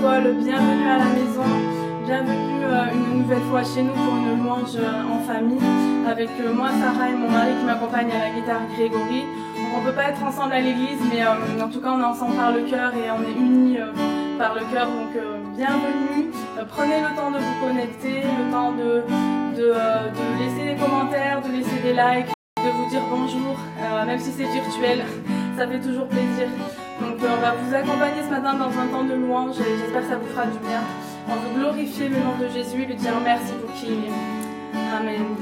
[0.00, 1.42] Bienvenue à la maison.
[2.06, 5.58] Bienvenue euh, une nouvelle fois chez nous pour une louange euh, en famille
[6.08, 9.24] avec euh, moi, Sarah et mon mari qui m'accompagnent à la guitare Grégory.
[9.74, 12.36] On ne peut pas être ensemble à l'église, mais en tout cas on est ensemble
[12.36, 13.78] par le cœur et on est unis
[14.38, 14.86] par le cœur.
[14.86, 15.18] Donc
[15.56, 16.30] bienvenue.
[16.68, 19.02] prenez le temps de vous connecter, le temps de,
[19.56, 19.74] de,
[20.38, 23.56] laisser des commentaires, de laisser des likes, de vous dire bonjour,
[24.06, 25.04] même si c'est virtuel,
[25.56, 26.46] ça fait toujours plaisir.
[27.20, 30.16] On va vous accompagner ce matin dans un temps de louange et j'espère que ça
[30.16, 30.80] vous fera du bien.
[31.28, 34.12] On veut glorifier le nom de Jésus et lui dire merci pour qui il est.
[34.96, 35.36] Amen.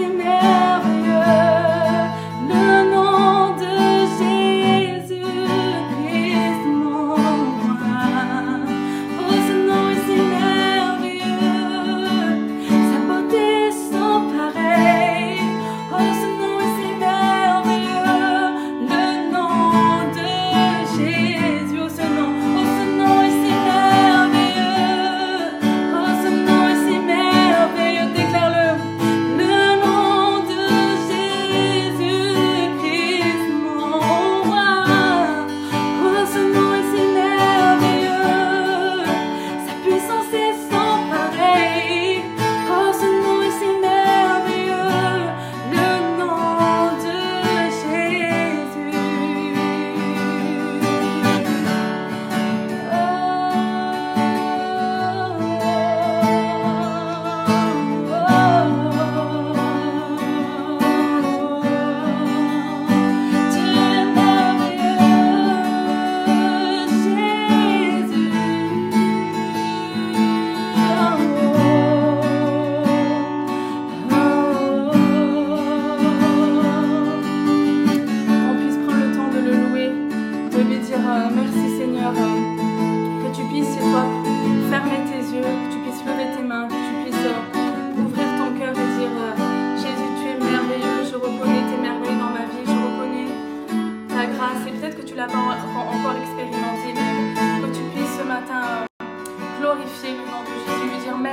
[0.00, 0.49] Glorifier le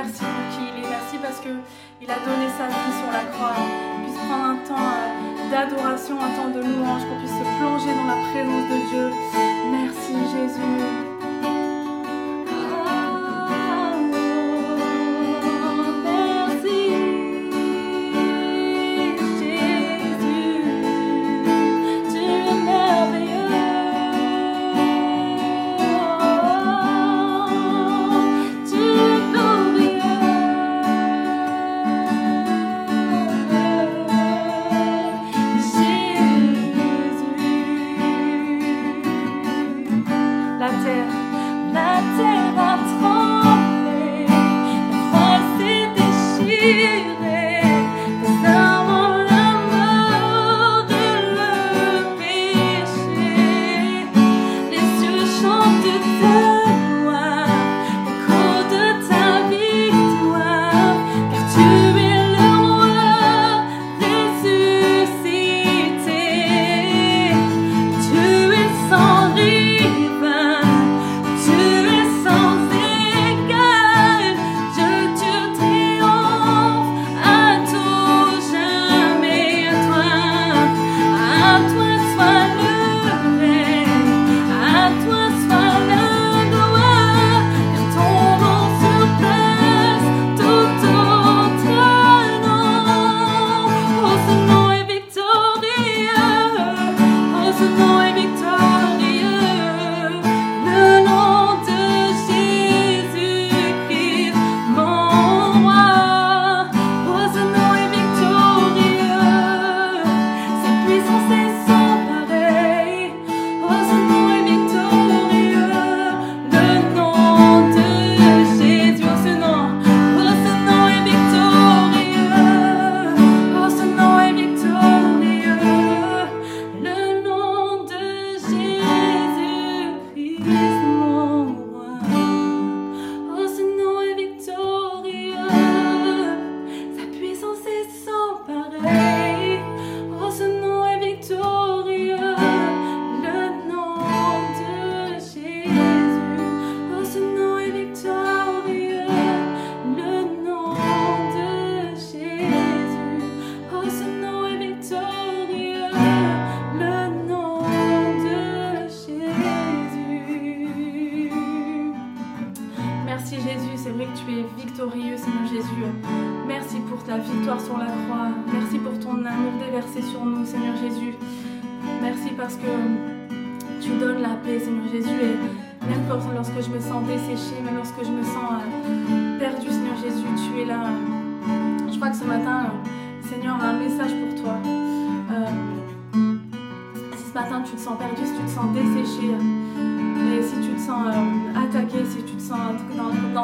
[0.08, 3.56] merci pour qui il est, merci parce qu'il a donné sa vie sur la croix.
[4.02, 8.06] Puisse prendre un temps euh, d'adoration, un temps de louange, qu'on puisse se plonger dans
[8.06, 9.10] la présence de Dieu.
[9.70, 11.07] Merci Jésus.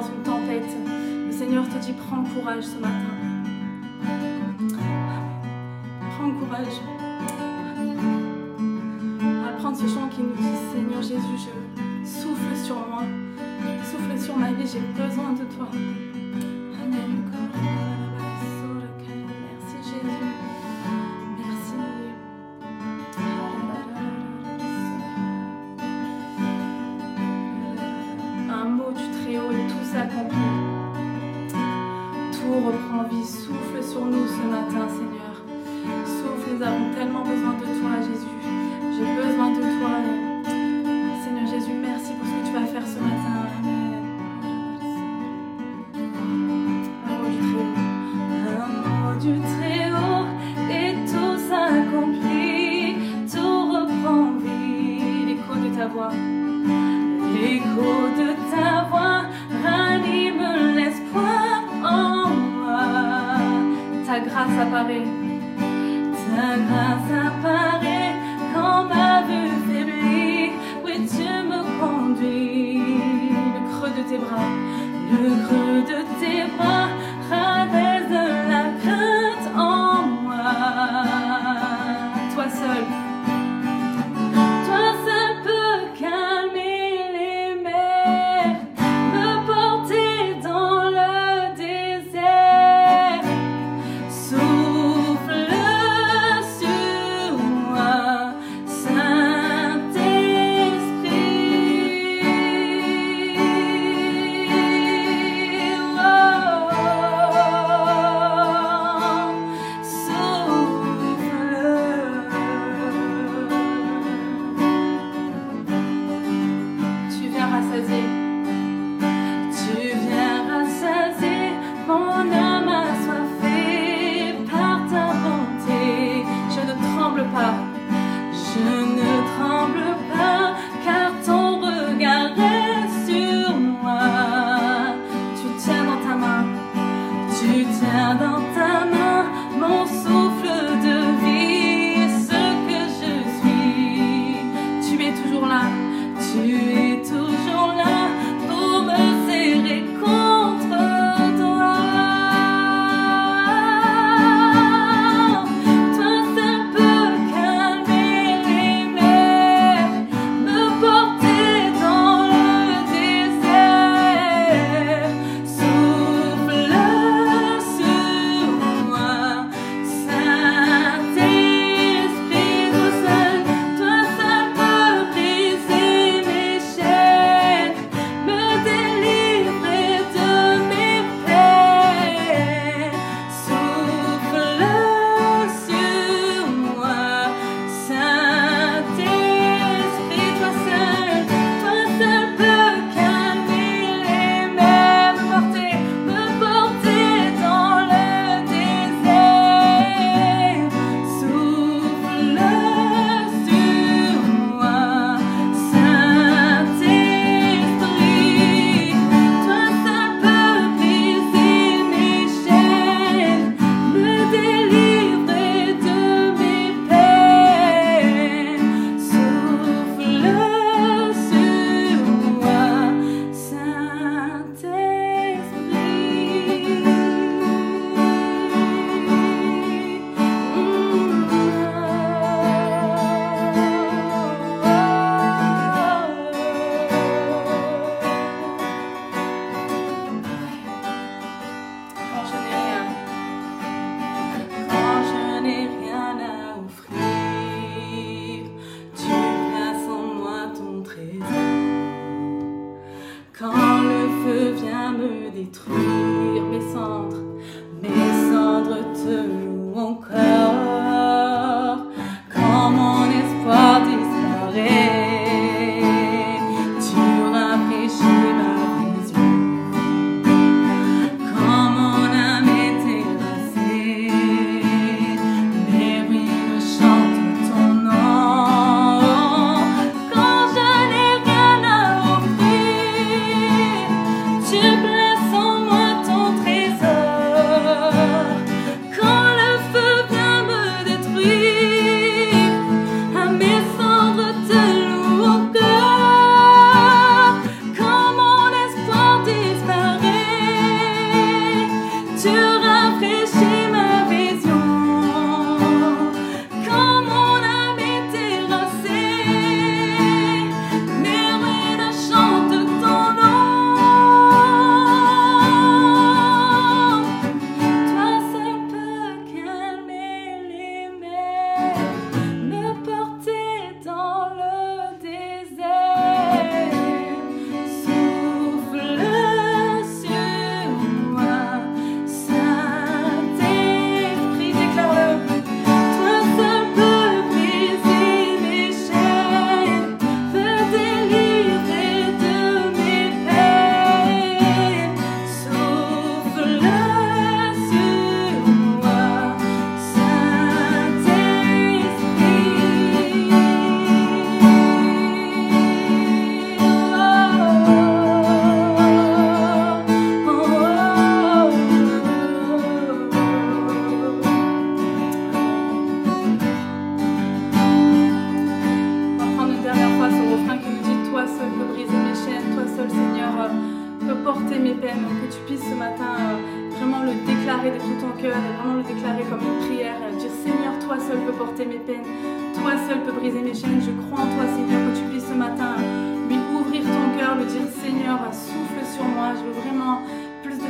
[0.03, 0.77] une tempête.
[1.27, 3.15] Le Seigneur te dit, prends courage ce matin.
[6.17, 6.81] Prends courage.
[9.49, 13.03] Apprendre ce chant qui nous dit, Seigneur Jésus, je souffle sur moi,
[13.85, 15.69] souffle sur ma vie, j'ai besoin de toi.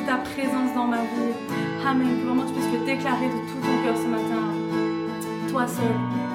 [0.07, 1.35] ta présence dans ma vie.
[1.87, 2.21] Amen.
[2.21, 4.43] Que vraiment tu puisses le déclarer de tout ton cœur ce matin.
[5.51, 6.34] Toi seul.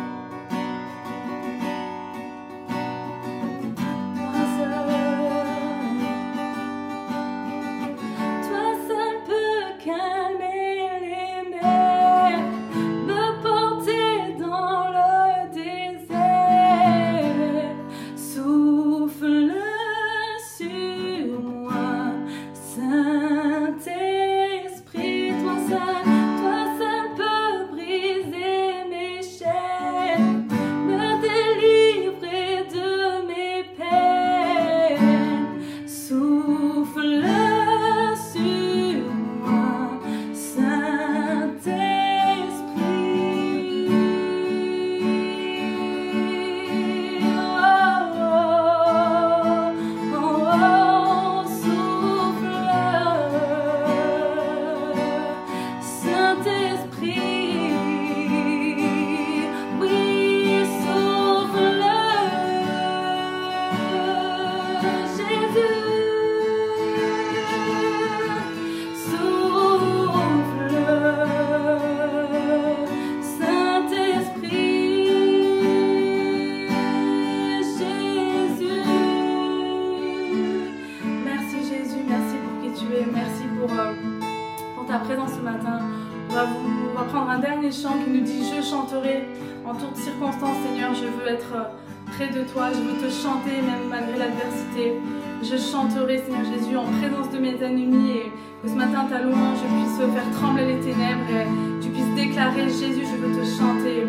[89.65, 93.61] En toutes circonstances, Seigneur, je veux être euh, près de toi, je veux te chanter
[93.61, 94.93] même malgré l'adversité.
[95.41, 98.31] Je chanterai, Seigneur Jésus, en présence de mes ennemis et
[98.61, 101.47] que ce matin, ta louange puisse faire trembler les ténèbres et
[101.81, 104.03] tu puisses déclarer, Jésus, je veux te chanter.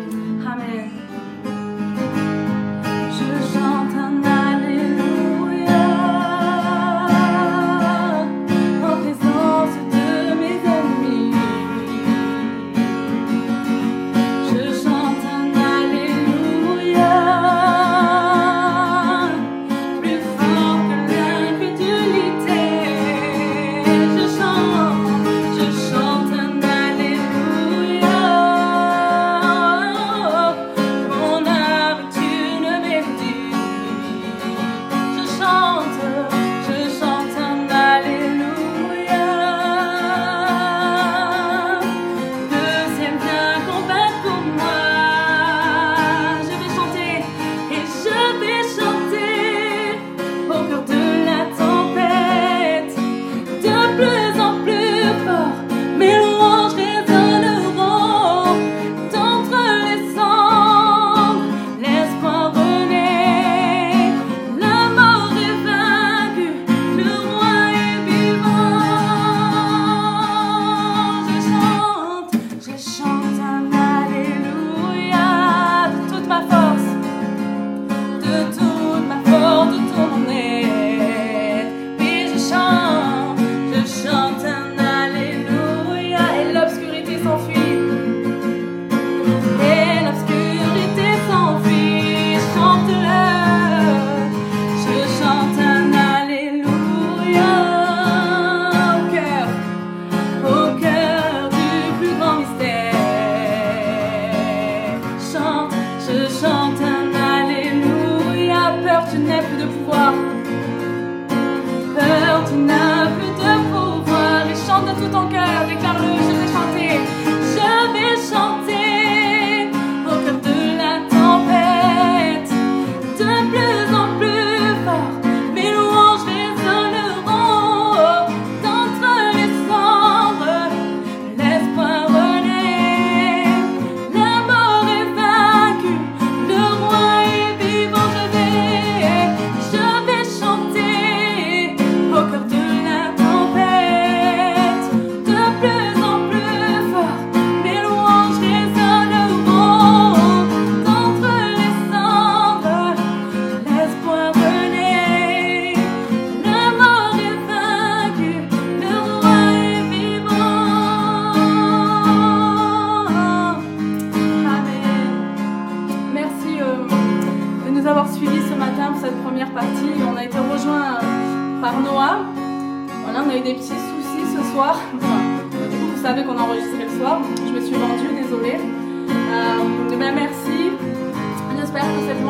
[0.45, 0.89] Amen.
[3.11, 4.30] Je chante un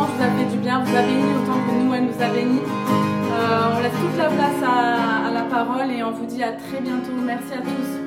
[0.04, 2.60] Vous a fait du bien, vous a béni autant que nous, elle nous a béni.
[2.60, 6.82] Euh, on laisse toute la place à la parole et on vous dit à très
[6.82, 7.12] bientôt.
[7.24, 8.02] Merci à tous.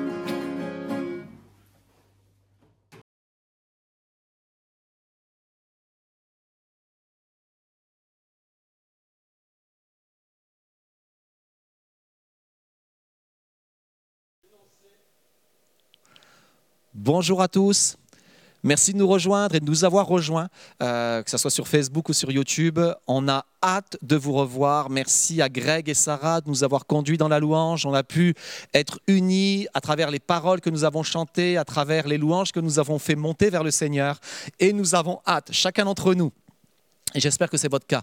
[16.93, 17.97] Bonjour à tous.
[18.65, 20.47] Merci de nous rejoindre et de nous avoir rejoints,
[20.81, 22.79] euh, que ce soit sur Facebook ou sur YouTube.
[23.05, 24.89] On a hâte de vous revoir.
[24.89, 27.85] Merci à Greg et Sarah de nous avoir conduits dans la louange.
[27.85, 28.33] On a pu
[28.73, 32.59] être unis à travers les paroles que nous avons chantées, à travers les louanges que
[32.59, 34.19] nous avons fait monter vers le Seigneur.
[34.59, 36.31] Et nous avons hâte, chacun d'entre nous,
[37.15, 38.01] et j'espère que c'est votre cas,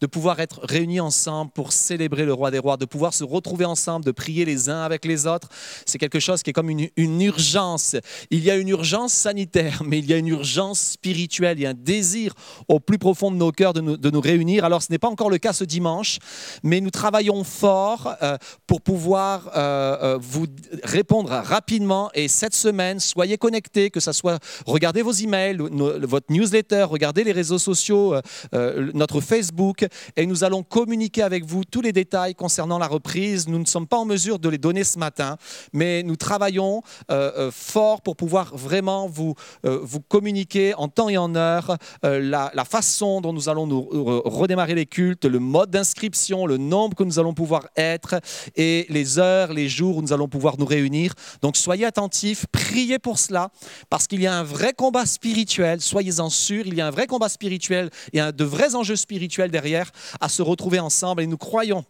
[0.00, 3.66] de pouvoir être réunis ensemble pour célébrer le roi des rois, de pouvoir se retrouver
[3.66, 5.48] ensemble, de prier les uns avec les autres.
[5.84, 7.94] C'est quelque chose qui est comme une, urgence.
[8.30, 11.58] Il y a une urgence sanitaire, mais il y a une urgence spirituelle.
[11.58, 12.32] Il y a un désir
[12.68, 14.64] au plus profond de nos cœurs de nous, de nous réunir.
[14.64, 16.18] Alors ce n'est pas encore le cas ce dimanche,
[16.62, 20.46] mais nous travaillons fort euh, pour pouvoir euh, euh, vous
[20.82, 22.10] répondre rapidement.
[22.14, 27.24] Et cette semaine, soyez connectés, que ce soit, regardez vos emails, nos, votre newsletter, regardez
[27.24, 28.14] les réseaux sociaux
[28.54, 29.86] notre Facebook
[30.16, 33.48] et nous allons communiquer avec vous tous les détails concernant la reprise.
[33.48, 35.36] Nous ne sommes pas en mesure de les donner ce matin,
[35.72, 41.16] mais nous travaillons euh, euh, fort pour pouvoir vraiment vous, vous communiquer en temps et
[41.16, 43.88] en heure la, la, façon dont nous allons nous
[44.24, 48.20] redémarrer les cultes, le mode d'inscription, le nombre que nous allons pouvoir être
[48.56, 51.14] et les heures, les jours où nous allons pouvoir nous réunir.
[51.42, 53.50] Donc soyez attentifs, priez pour cela,
[53.90, 57.06] parce qu'il y a un vrai combat spirituel, soyez-en sûrs, il y a un vrai
[57.06, 61.22] combat spirituel et un de vrais enjeux spirituels derrière à se retrouver ensemble.
[61.22, 61.84] Et nous croyons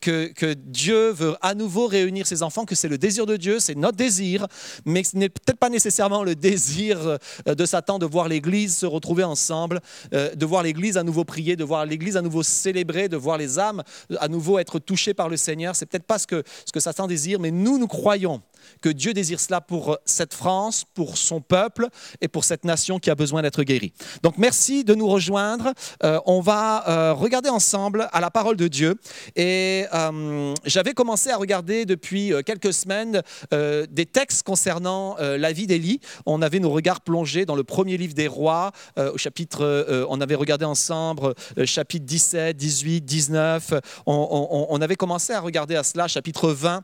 [0.00, 3.74] que, Dieu veut à nouveau réunir ses enfants, que c'est le désir de Dieu, c'est
[3.74, 4.46] notre désir,
[4.84, 8.86] mais ce n'est peut-être pas nécessairement le désir euh, de Satan de voir l'Église se
[8.86, 9.80] retrouver ensemble,
[10.12, 13.38] euh, de voir l'Église à nouveau prier, de voir l'Église à nouveau célébrer, de voir
[13.38, 13.82] les âmes
[14.18, 15.74] à nouveau être touchées par le Seigneur.
[15.76, 18.42] C'est peut-être pas ce que Satan désire, mais nous, nous croyons
[18.80, 21.88] que Dieu désire cela pour cette France, pour son peuple
[22.20, 23.92] et pour cette nation qui a besoin d'être guérie.
[24.22, 25.72] Donc merci de nous rejoindre.
[26.04, 28.96] Euh, on va euh, regarder ensemble à la parole de Dieu.
[29.34, 33.22] Et euh, j'avais commencé à regarder depuis quelques semaines
[33.52, 36.00] des textes concernant la vie d'Élie.
[36.26, 40.34] On avait nos regards plongés dans le premier livre des rois, au chapitre, on avait
[40.34, 43.74] regardé ensemble chapitre 17, 18, 19.
[44.06, 46.82] On, on, on avait commencé à regarder à cela, chapitre 20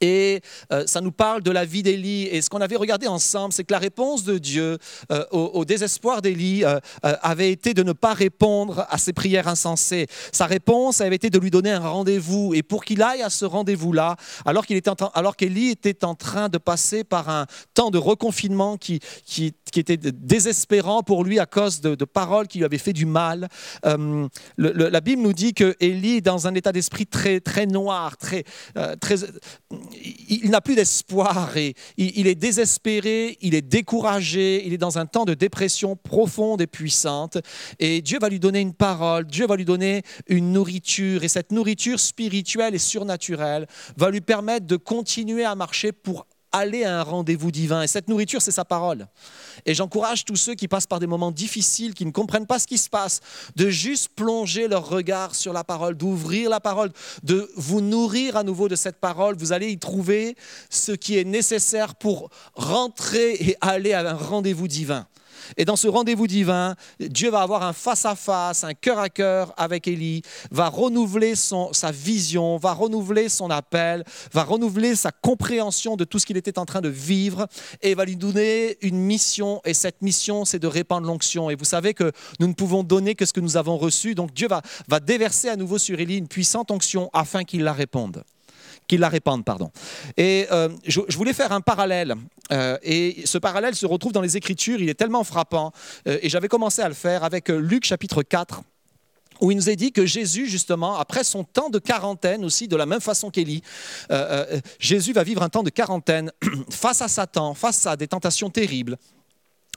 [0.00, 0.40] et
[0.72, 2.24] euh, ça nous parle de la vie d'Élie.
[2.24, 4.78] Et ce qu'on avait regardé ensemble, c'est que la réponse de Dieu
[5.10, 10.06] euh, au, désespoir d'Élie euh, avait été de ne pas répondre à ses prières insensées.
[10.32, 12.54] Sa réponse avait été de lui donner un rendez-vous.
[12.54, 14.90] Et pour qu'il aille à ce rendez-vous-là, alors qu'il était
[15.36, 21.02] qu'Élie était en train de passer par un temps de reconfinement qui, qui, était désespérant
[21.02, 23.48] pour lui à cause de, paroles qui lui avaient fait du mal,
[23.84, 28.44] la Bible nous dit que Élie est dans un état d'esprit très, très noir, très,
[29.00, 29.16] très
[30.28, 35.06] il n'a plus d'espoir et il est désespéré, il est découragé, il est dans un
[35.06, 37.38] temps de dépression profonde et puissante.
[37.78, 41.24] Et Dieu va lui donner une parole, Dieu va lui donner une nourriture.
[41.24, 46.84] Et cette nourriture spirituelle et surnaturelle va lui permettre de continuer à marcher pour aller
[46.84, 47.82] à un rendez-vous divin.
[47.82, 49.06] Et cette nourriture, c'est sa parole.
[49.64, 52.66] Et j'encourage tous ceux qui passent par des moments difficiles, qui ne comprennent pas ce
[52.66, 53.20] qui se passe,
[53.56, 56.90] de juste plonger leur regard sur la parole, d'ouvrir la parole,
[57.22, 59.36] de vous nourrir à nouveau de cette parole.
[59.36, 60.36] Vous allez y trouver
[60.70, 65.06] ce qui est nécessaire pour rentrer et aller à un rendez-vous divin.
[65.56, 69.88] Et dans ce rendez-vous divin, Dieu va avoir un face-à-face, un cœur à cœur avec
[69.88, 76.04] Élie, va renouveler son, sa vision, va renouveler son appel, va renouveler sa compréhension de
[76.04, 77.46] tout ce qu'il était en train de vivre
[77.82, 79.60] et va lui donner une mission.
[79.64, 81.50] Et cette mission, c'est de répandre l'onction.
[81.50, 84.14] Et vous savez que nous ne pouvons donner que ce que nous avons reçu.
[84.14, 87.72] Donc Dieu va, va déverser à nouveau sur Élie une puissante onction afin qu'il la
[87.72, 88.24] réponde
[88.86, 89.44] qu'ils la répandent.
[89.44, 89.70] Pardon.
[90.16, 92.14] Et euh, je, voulais faire un parallèle.
[92.52, 94.80] Euh, et ce parallèle se retrouve dans les Écritures.
[94.80, 95.72] Il est tellement frappant.
[96.06, 98.62] Euh, et j'avais commencé à le faire avec Luc chapitre 4
[99.42, 102.76] où il nous est dit que Jésus, justement, après son temps de quarantaine aussi, de
[102.76, 103.62] la même façon qu'Élie,
[104.78, 106.32] Jésus va vivre un temps de quarantaine
[106.70, 108.96] face à Satan, face à des tentations terribles.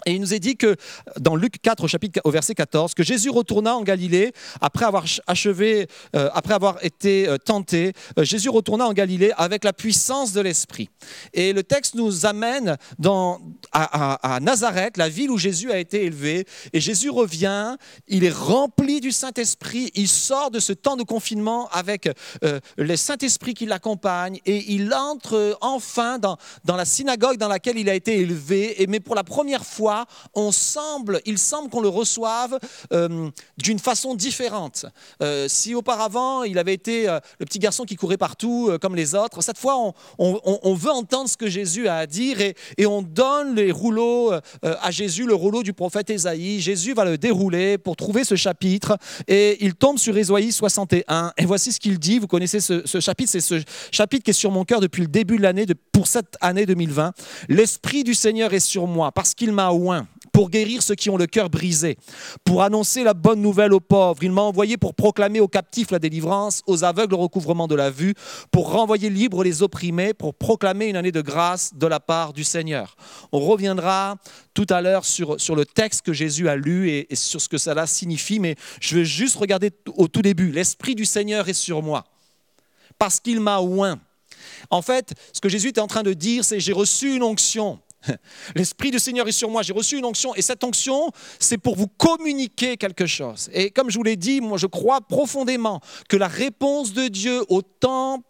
[0.06, 0.78] Et il nous est dit que
[1.20, 4.32] dans Luc 4 au chapitre au verset 14 que Jésus retourna en Galilée
[4.62, 9.66] après avoir achevé euh, après avoir été euh, tenté euh, Jésus retourna en Galilée avec
[9.66, 10.90] la puissance de l'esprit.
[11.34, 16.46] Et le texte nous amène dans à, Nazareth, la ville où Jésus a été élevé
[16.74, 17.76] et Jésus revient,
[18.08, 22.10] il est rempli du Saint-Esprit, il sort de ce temps de confinement avec
[22.78, 27.90] le Saint-Esprit qui l'accompagne et il entre enfin dans dans la synagogue dans laquelle il
[27.90, 29.89] a été élevé mais pour la première fois
[30.34, 32.60] on semble, il semble qu'on le reçoive
[32.94, 34.86] euh, d'une façon différente.
[35.22, 39.16] Euh, si auparavant il avait été euh, le petit garçon qui courait partout comme les
[39.16, 43.56] autres, cette fois on, veut entendre ce que Jésus a à dire et, on donne
[43.56, 44.32] les rouleaux
[44.64, 46.60] à Jésus, le rouleau du prophète Ésaïe.
[46.60, 48.98] Jésus va le dérouler pour trouver ce chapitre
[49.28, 52.18] et il tombe sur Ésaïe 61 et voici ce qu'il dit.
[52.18, 55.08] Vous connaissez ce, ce chapitre, c'est ce chapitre qui est sur mon cœur depuis le
[55.08, 57.14] début de l'année, pour cette année 2020.
[57.50, 59.72] L'Esprit du Seigneur est sur moi parce qu'il m'a
[60.32, 61.98] pour guérir ceux qui ont le cœur brisé,
[62.44, 64.24] pour annoncer la bonne nouvelle aux pauvres.
[64.24, 67.90] Il m'a envoyé pour proclamer aux captifs la délivrance, aux aveugles le recouvrement de la
[67.90, 68.14] vue,
[68.52, 72.44] pour renvoyer libres les opprimés, pour proclamer une année de grâce de la part du
[72.44, 72.96] Seigneur.
[73.32, 74.18] On reviendra
[74.54, 77.50] tout à l'heure sur, sur le texte que Jésus a lu et, et sur ce
[77.50, 80.52] que cela signifie, mais je veux juste regarder au tout début.
[80.52, 82.06] L'Esprit du Seigneur est sur moi,
[82.98, 84.00] parce qu'il m'a oint.
[84.70, 87.80] En fait, ce que Jésus est en train de dire, c'est j'ai reçu une onction
[88.56, 91.76] L'Esprit du Seigneur est sur moi, j'ai reçu une onction et cette onction, c'est pour
[91.76, 93.50] vous communiquer quelque chose.
[93.54, 97.44] Et comme je vous l'ai dit, moi je crois profondément que la réponse de Dieu
[97.50, 98.24] au temps,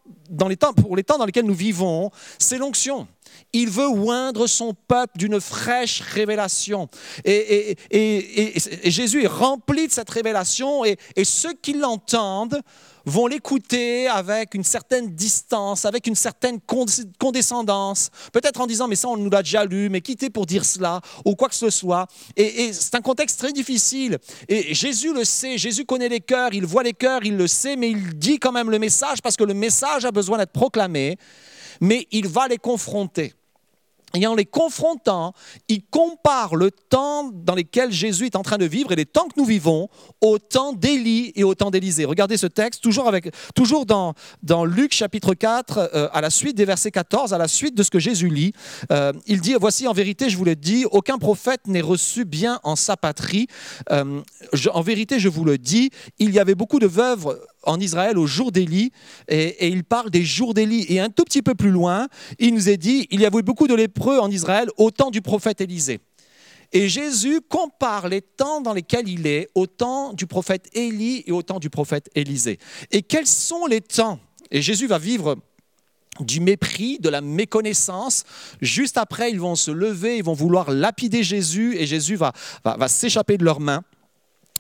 [0.76, 3.08] pour les temps dans lesquels nous vivons, c'est l'onction.
[3.54, 6.88] Il veut oindre son peuple d'une fraîche révélation.
[7.26, 7.76] Et,
[8.86, 12.62] Jésus est rempli de cette révélation et, ceux qui l'entendent
[13.10, 16.60] vont l'écouter avec une certaine distance, avec une certaine
[17.18, 20.64] condescendance, peut-être en disant mais ça on nous l'a déjà lu, mais quittez pour dire
[20.64, 22.08] cela, ou quoi que ce soit.
[22.36, 24.18] Et, c'est un contexte très difficile.
[24.48, 27.76] Et Jésus le sait, Jésus connaît les cœurs, il voit les cœurs, il le sait,
[27.76, 31.18] mais il dit quand même le message parce que le message a besoin d'être proclamé,
[31.82, 33.34] mais il va les confronter.
[34.16, 35.34] Et en les confrontant,
[35.68, 39.28] il compare le temps dans lequel Jésus est en train de vivre et les temps
[39.28, 39.90] que nous vivons
[40.22, 42.06] au temps d'Élie et au temps d'Élisée.
[42.06, 44.14] Regardez ce texte, toujours, avec, toujours dans,
[44.66, 47.90] Luc chapitre 4, euh, à la suite des versets 14, à la suite de ce
[47.90, 48.54] que Jésus lit.
[48.92, 52.60] Euh, il dit, voici en vérité, je vous le dis, aucun prophète n'est reçu bien
[52.64, 53.48] en sa patrie.
[53.92, 54.22] Euh,
[54.74, 58.26] en vérité, je vous le dis, il y avait beaucoup de veuves en Israël au
[58.26, 58.92] jour d'Élie,
[59.28, 60.86] et, il parle des jours d'Élie.
[60.90, 62.08] Et un tout petit peu plus loin,
[62.40, 65.22] il nous est dit, il y avait beaucoup de lépreux en Israël au temps du
[65.22, 66.00] prophète Élisée.
[66.72, 71.32] Et Jésus compare les temps dans lesquels il est au temps du prophète Élie et
[71.32, 72.60] au temps du prophète Élisée.
[72.92, 74.20] Et quels sont les temps?
[74.52, 75.36] Et Jésus va vivre
[76.20, 78.24] du mépris, de la méconnaissance.
[78.62, 82.34] Juste après, ils vont se lever, ils vont vouloir lapider Jésus et Jésus va,
[82.88, 83.84] s'échapper de leurs mains.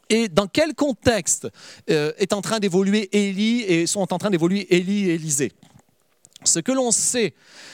[0.10, 1.48] Et dans quel contexte
[1.90, 5.52] euh, est en train d'évoluer Élie et sont en train d'évoluer Élie et Élisée?
[6.46, 7.34] Ce que l'on sait,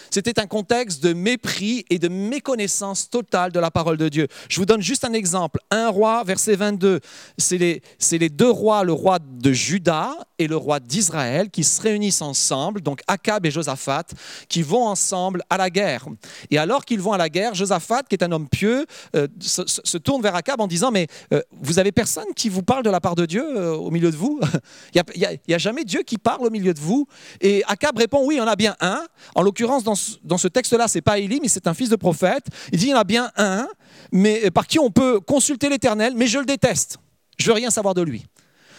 [0.10, 4.28] c'était un contexte de mépris et de méconnaissance totale de la parole de Dieu.
[4.50, 5.60] Je vous donne juste un exemple.
[5.70, 7.00] Un roi, verset 22,
[7.38, 12.24] c'est les, deux rois, le roi de Juda et le roi d'Israël, qui se réunissent
[12.24, 14.06] ensemble, donc Akab et Josaphat,
[14.50, 16.06] qui vont ensemble à la guerre.
[16.50, 19.98] Et alors qu'ils vont à la guerre, Josaphat, qui est un homme pieux, euh, se,
[19.98, 23.00] tourne vers Akab en disant, mais euh, vous avez personne qui vous parle de la
[23.00, 24.40] part de Dieu euh, au milieu de vous?
[24.96, 27.08] Il n'y a, a, jamais Dieu qui parle au milieu de vous?
[27.42, 29.06] Et Akab répond, oui, y en bien un.
[29.36, 29.96] En l'occurrence, dans
[30.38, 32.46] ce texte-là, c'est pas Élie, mais c'est un fils de prophète.
[32.72, 33.68] Il dit il y en a bien un,
[34.12, 36.98] mais par qui on peut consulter l'Éternel, mais je le déteste.
[37.38, 38.26] Je veux rien savoir de lui.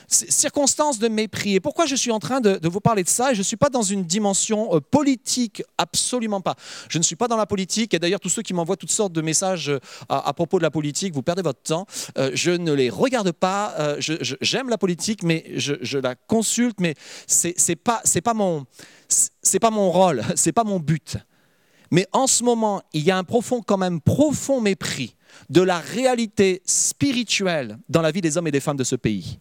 [0.08, 1.54] Circonstances de mépris.
[1.54, 3.32] Et pourquoi je suis en train de, vous parler de ça?
[3.32, 6.54] Je ne suis pas dans une dimension euh, politique, absolument pas.
[6.88, 7.94] Je ne suis pas dans la politique.
[7.94, 10.70] Et d'ailleurs, tous ceux qui m'envoient toutes sortes de messages euh, à, propos de la
[10.70, 11.86] politique, vous perdez votre temps.
[12.18, 13.74] Euh, je ne les regarde pas.
[13.98, 16.94] J'aime la politique, mais je, la consulte, mais
[17.26, 18.64] c'est pas, pas, mon,
[19.60, 21.16] pas mon rôle, c'est pas mon but.
[21.90, 25.14] Mais en ce moment, il y a un profond, quand même, profond mépris
[25.50, 29.38] de la réalité spirituelle dans la vie des hommes et des femmes de ce pays.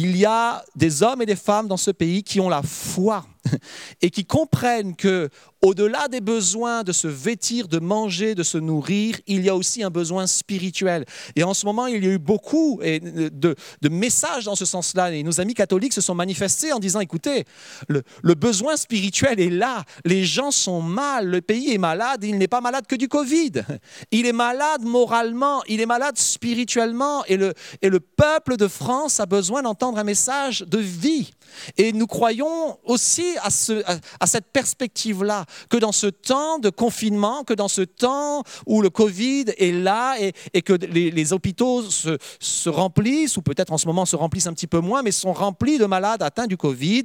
[0.00, 3.26] Il y a des hommes et des femmes dans ce pays qui ont la foi
[4.02, 5.28] et qui comprennent que
[5.60, 9.82] au-delà des besoins de se vêtir, de manger, de se nourrir, il y a aussi
[9.82, 11.04] un besoin spirituel.
[11.34, 13.56] Et en ce moment, il y a eu beaucoup de,
[13.90, 15.12] messages dans ce sens-là.
[15.12, 17.44] Et nos amis catholiques se sont manifestés en disant, écoutez,
[17.88, 18.02] le,
[18.34, 19.82] besoin spirituel est là.
[20.04, 21.26] Les gens sont mal.
[21.26, 22.22] Le pays est malade.
[22.22, 23.64] Il n'est pas malade que du Covid.
[24.12, 25.18] Il est malade moralement
[25.66, 27.24] il est malade spirituellement.
[27.26, 31.30] Et le, et le peuple de France a besoin d'entendre un message de vie.
[31.76, 33.82] Et nous croyons aussi à, ce,
[34.20, 38.90] à, cette perspective-là, que dans ce temps de confinement, que dans ce temps où le
[38.90, 44.16] Covid est là et, que les, hôpitaux se remplissent, ou peut-être en ce moment se
[44.16, 47.04] remplissent un petit peu moins, mais sont remplis de malades atteints du Covid,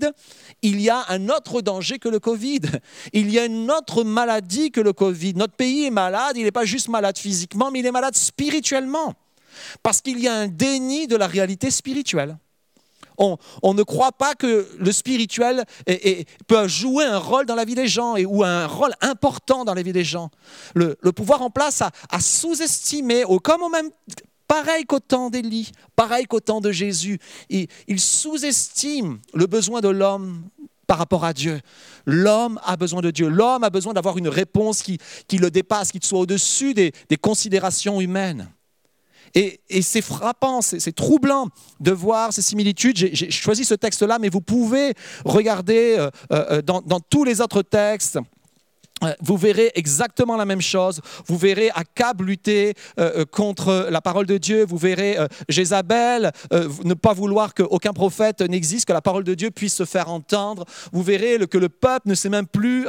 [0.61, 2.61] il y a un autre danger que le Covid.
[3.13, 5.33] Il y a une autre maladie que le Covid.
[5.35, 9.13] Notre pays est malade, il n'est pas juste malade physiquement, mais il est malade spirituellement.
[9.83, 12.37] Parce qu'il y a un déni de la réalité spirituelle.
[13.17, 13.37] On,
[13.73, 15.65] ne croit pas que le spirituel
[16.47, 19.73] peut jouer un rôle dans la vie des gens et, ou un rôle important dans
[19.73, 20.29] la vie des gens.
[20.75, 23.89] Le, pouvoir en place a, sous-estimé, comme au même,
[24.47, 29.89] pareil qu'au temps d'Élie, pareil qu'au temps de Jésus, il, il sous-estime le besoin de
[29.89, 30.43] l'homme
[30.87, 31.59] par rapport à Dieu.
[32.05, 33.29] L'homme a besoin de Dieu.
[33.29, 34.99] L'homme a besoin d'avoir une réponse qui,
[35.37, 38.49] le dépasse, qui soit au-dessus des considérations humaines.
[39.35, 41.47] Et, c'est frappant, c'est troublant
[41.79, 42.95] de voir ces similitudes.
[42.97, 44.93] J'ai choisi ce texte-là, mais vous pouvez
[45.25, 48.19] regarder euh, euh, dans, tous les autres textes
[49.21, 51.01] vous verrez exactement la même chose.
[51.27, 54.65] Vous verrez Akab lutter euh, euh, contre la parole de Dieu.
[54.65, 55.17] Vous verrez
[55.49, 60.09] Jézabel ne pas vouloir qu'aucun prophète n'existe, que la parole de Dieu puisse se faire
[60.09, 60.65] entendre.
[60.91, 62.87] Vous verrez que le peuple ne sait même plus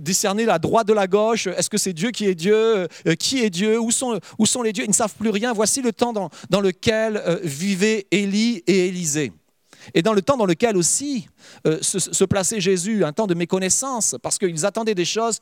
[0.00, 1.46] discerner la droite de la gauche.
[1.46, 2.88] Est-ce que c'est Dieu qui est Dieu
[3.18, 4.84] Qui est Dieu où sont, où sont les dieux?
[4.84, 5.52] Ils ne savent plus rien.
[5.52, 9.32] Voici le temps dans, dans lequel vivaient Élie et Élisée.
[9.92, 11.28] Et dans le temps dans lequel aussi
[11.66, 15.38] euh, se, plaçait Jésus, un temps de méconnaissance, parce qu'ils attendaient des choses,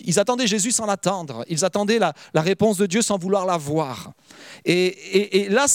[0.00, 4.12] ils attendaient Jésus sans l'attendre, ils attendaient la, réponse de Dieu sans vouloir la voir.
[4.64, 5.66] Et, là,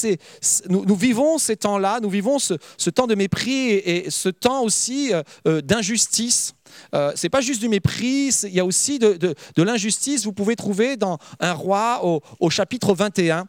[0.69, 5.23] nous, vivons ces temps-là, nous vivons ce, temps de mépris et, ce temps aussi euh,
[5.47, 6.53] euh, d'injustice.
[6.93, 10.25] Euh, c'est pas juste du mépris, il y a aussi de, l'injustice.
[10.25, 12.01] Vous pouvez trouver dans un roi
[12.39, 13.47] au chapitre 21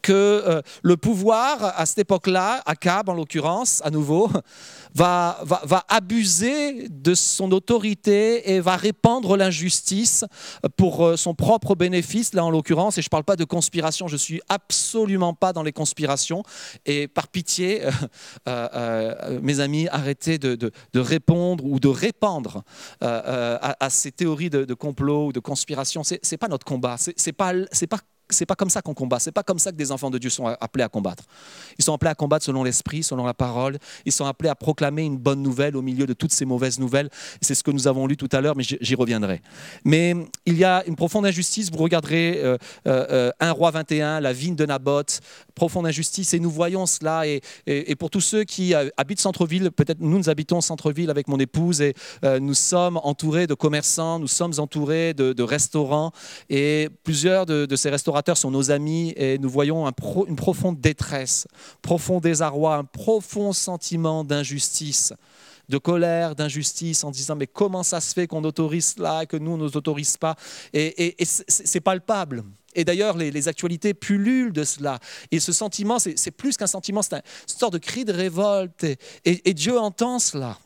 [0.00, 4.30] que euh, le pouvoir, à cette époque-là, Akab en l'occurrence, à nouveau,
[4.94, 10.24] va, va, abuser de son autorité et va répandre l'injustice
[10.76, 14.08] pour euh, son propre bénéfice, là en l'occurrence, et je ne parle pas de conspiration,
[14.08, 16.42] je suis absolument pas dans les conspirations,
[16.86, 17.82] et par pitié,
[18.48, 22.62] euh, mes amis, arrêtez de, de, répondre ou de répandre
[23.00, 27.32] à, ces théories de, de complot ou de conspiration, ce n'est pas notre combat, c'est
[27.32, 27.52] pas,
[27.90, 27.98] pas
[28.32, 29.18] c'est pas comme ça qu'on combat.
[29.18, 31.24] C'est pas comme ça que des enfants de Dieu sont appelés à combattre.
[31.78, 33.78] Ils sont appelés à combattre selon l'esprit, selon la parole.
[34.04, 37.10] Ils sont appelés à proclamer une bonne nouvelle au milieu de toutes ces mauvaises nouvelles.
[37.40, 39.40] C'est ce que nous avons lu tout à l'heure, mais j'y reviendrai.
[39.84, 40.14] Mais
[40.46, 41.70] il y a une profonde injustice.
[41.70, 45.20] Vous regarderez euh, euh, 1 roi 21, la vigne de Naboth,
[45.54, 46.34] profonde injustice.
[46.34, 47.26] Et nous voyons cela.
[47.26, 47.40] Et,
[47.96, 51.80] pour tous ceux qui euh, habitent centre-ville, peut-être nous, nous habitons centre-ville avec mon épouse
[51.80, 56.12] et euh, nous sommes entourés de commerçants, nous sommes entourés de, restaurants.
[56.48, 59.86] Et plusieurs de, de ces restaurateurs sont nos amis et nous voyons
[60.26, 61.46] une profonde détresse,
[61.82, 65.12] profond désarroi, un profond sentiment d'injustice
[65.68, 69.52] de colère, d'injustice, en disant mais comment ça se fait qu'on autorise cela que nous,
[69.52, 70.36] on ne nous autorise pas?
[70.72, 72.44] Et, c'est palpable.
[72.74, 74.98] Et d'ailleurs, les, actualités pullulent de cela.
[75.30, 78.86] Et ce sentiment, c'est plus qu'un sentiment, c'est une sorte de cri de révolte.
[79.24, 80.58] et Dieu entend cela.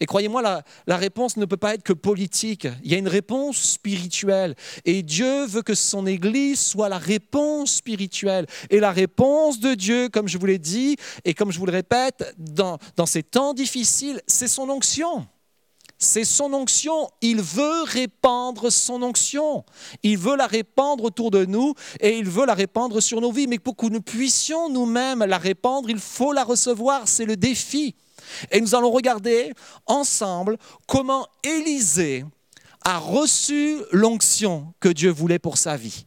[0.00, 0.40] Et croyez-moi,
[0.86, 2.66] la, réponse ne peut pas être que politique.
[2.82, 4.54] Il y a une réponse spirituelle.
[4.86, 8.46] Et Dieu veut que son Église soit la réponse spirituelle.
[8.70, 11.72] Et la réponse de Dieu, comme je vous l'ai dit, et comme je vous le
[11.72, 15.26] répète, dans, dans ces temps difficiles, c'est son onction.
[16.02, 17.10] C'est son onction.
[17.20, 19.66] Il veut répandre son onction.
[20.02, 23.46] Il veut la répandre autour de nous et il veut la répandre sur nos vies.
[23.46, 27.06] Mais pour que nous puissions nous-mêmes la répandre, il faut la recevoir.
[27.06, 27.94] C'est le défi.
[28.50, 29.52] Et nous allons regarder
[29.86, 32.24] ensemble comment Élisée
[32.84, 36.06] a reçu l'onction que Dieu voulait pour sa vie.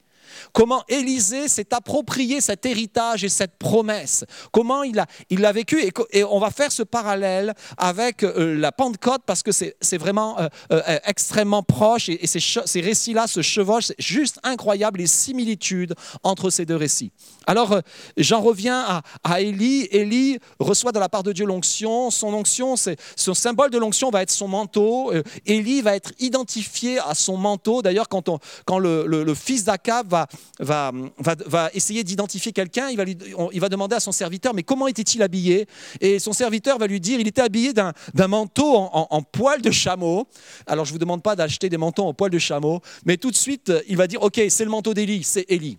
[0.51, 4.25] Comment Élisée s'est approprié cet héritage et cette promesse.
[4.51, 5.83] Comment il l'a il a vécu.
[6.11, 10.47] Et, on va faire ce parallèle avec euh, la Pentecôte parce que c'est vraiment euh,
[10.71, 13.85] euh, extrêmement proche et, ces, ces récits-là se chevauchent.
[13.87, 17.11] C'est juste incroyable les similitudes entre ces deux récits.
[17.47, 17.79] Alors,
[18.17, 19.87] j'en reviens à, Élie.
[19.91, 22.09] Élie reçoit de la part de Dieu l'onction.
[22.11, 22.75] Son onction,
[23.15, 25.11] son symbole de l'onction va être son manteau.
[25.45, 27.81] Élie va être identifié à son manteau.
[27.81, 30.27] D'ailleurs, quand le, le fils d'Akab va,
[30.59, 33.03] va, va, essayer d'identifier quelqu'un, il, va
[33.51, 35.67] il va demander à son serviteur, mais comment était-il habillé?
[35.99, 37.93] Et son serviteur va lui dire, il était habillé d'un
[38.27, 40.27] manteau en, poil de chameau.
[40.67, 43.31] Alors je ne vous demande pas d'acheter des manteaux en poil de chameau, mais tout
[43.31, 45.77] de suite, il va dire, ok, c'est le manteau d'Élie, c'est Élie.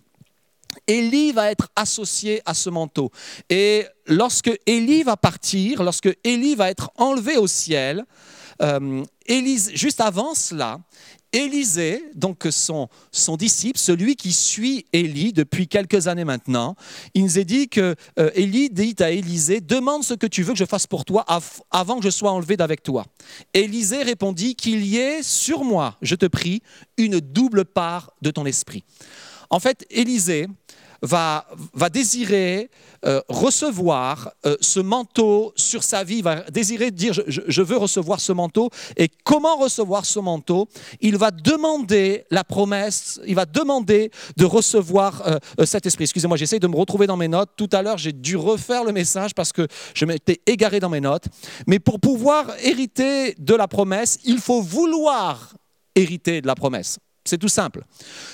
[0.87, 3.11] Élie va être associé à ce manteau.
[3.49, 8.05] Et lorsque Élie va partir, lorsque Élie va être enlevé au ciel,
[8.61, 9.03] euh,
[9.73, 10.79] juste avant cela,
[11.35, 12.87] Élisée, donc son,
[13.37, 16.77] disciple, celui qui suit Élie depuis quelques années maintenant,
[17.13, 20.53] il nous est dit que euh, Élie dit à Élisée, demande ce que tu veux
[20.53, 21.25] que je fasse pour toi
[21.71, 23.05] avant que je sois enlevé d'avec toi.
[23.53, 26.61] Élisée répondit qu'il y ait sur moi, je te prie,
[26.97, 28.85] une double part de ton esprit.
[29.49, 30.47] En fait, Élisée,
[31.01, 31.45] va,
[31.91, 32.69] désirer
[33.05, 38.31] euh, recevoir euh, ce manteau sur sa vie, va désirer dire je, veux recevoir ce
[38.31, 38.69] manteau.
[38.97, 40.67] Et comment recevoir ce manteau?
[41.01, 46.03] Il va demander la promesse, il va demander de recevoir euh, cet esprit.
[46.03, 47.51] Excusez-moi, j'essaie de me retrouver dans mes notes.
[47.55, 51.01] Tout à l'heure, j'ai dû refaire le message parce que je m'étais égaré dans mes
[51.01, 51.25] notes.
[51.67, 55.53] Mais pour pouvoir hériter de la promesse, il faut vouloir
[55.95, 56.99] hériter de la promesse.
[57.27, 57.83] C'est tout simple.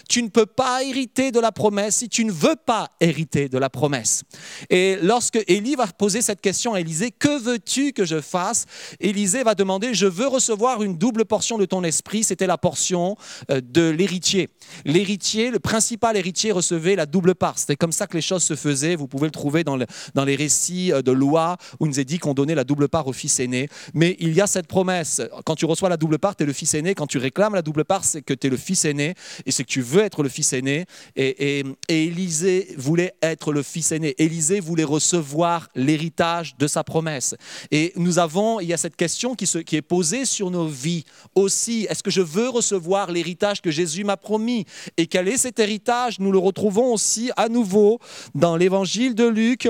[0.09, 3.57] Tu ne peux pas hériter de la promesse si tu ne veux pas hériter de
[3.57, 4.23] la promesse.
[4.69, 8.65] Et lorsque Élie va poser cette question à Élisée, que veux-tu que je fasse?
[8.99, 12.25] Élisée va demander, je veux recevoir une double portion de ton esprit.
[12.25, 13.15] C'était la portion
[13.49, 14.49] euh, de l'héritier.
[14.85, 17.57] L'héritier, le principal héritier recevait la double part.
[17.57, 18.95] C'était comme ça que les choses se faisaient.
[18.95, 22.19] Vous pouvez le trouver dans, les récits euh, de loi où il nous est dit
[22.19, 23.69] qu'on donnait la double part au fils aîné.
[23.93, 25.21] Mais il y a cette promesse.
[25.45, 26.95] Quand tu reçois la double part, tu es le fils aîné.
[26.95, 29.15] Quand tu réclames la double part, c'est que tu es le fils aîné
[29.45, 30.85] et c'est que tu veux être le fils aîné.
[31.15, 34.15] Et, Élisée voulait être le fils aîné.
[34.17, 37.35] Élisée voulait recevoir l'héritage de sa promesse.
[37.71, 41.05] Et nous avons, il y a cette question qui est posée sur nos vies
[41.35, 41.87] aussi.
[41.89, 44.60] Est-ce que je veux recevoir l'héritage que Jésus m'a promis?
[44.97, 46.19] Et quel est cet héritage?
[46.19, 47.99] Nous le retrouvons aussi à nouveau
[48.35, 49.69] dans l'évangile de Luc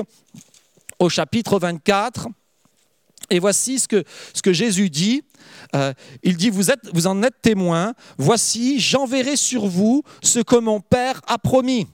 [0.98, 2.28] au chapitre 24.
[3.30, 5.22] Et voici ce que, Jésus dit.
[5.74, 10.80] Euh, il dit, vous, vous en êtes témoin, voici, j'enverrai sur vous ce que mon
[10.80, 11.86] Père a promis.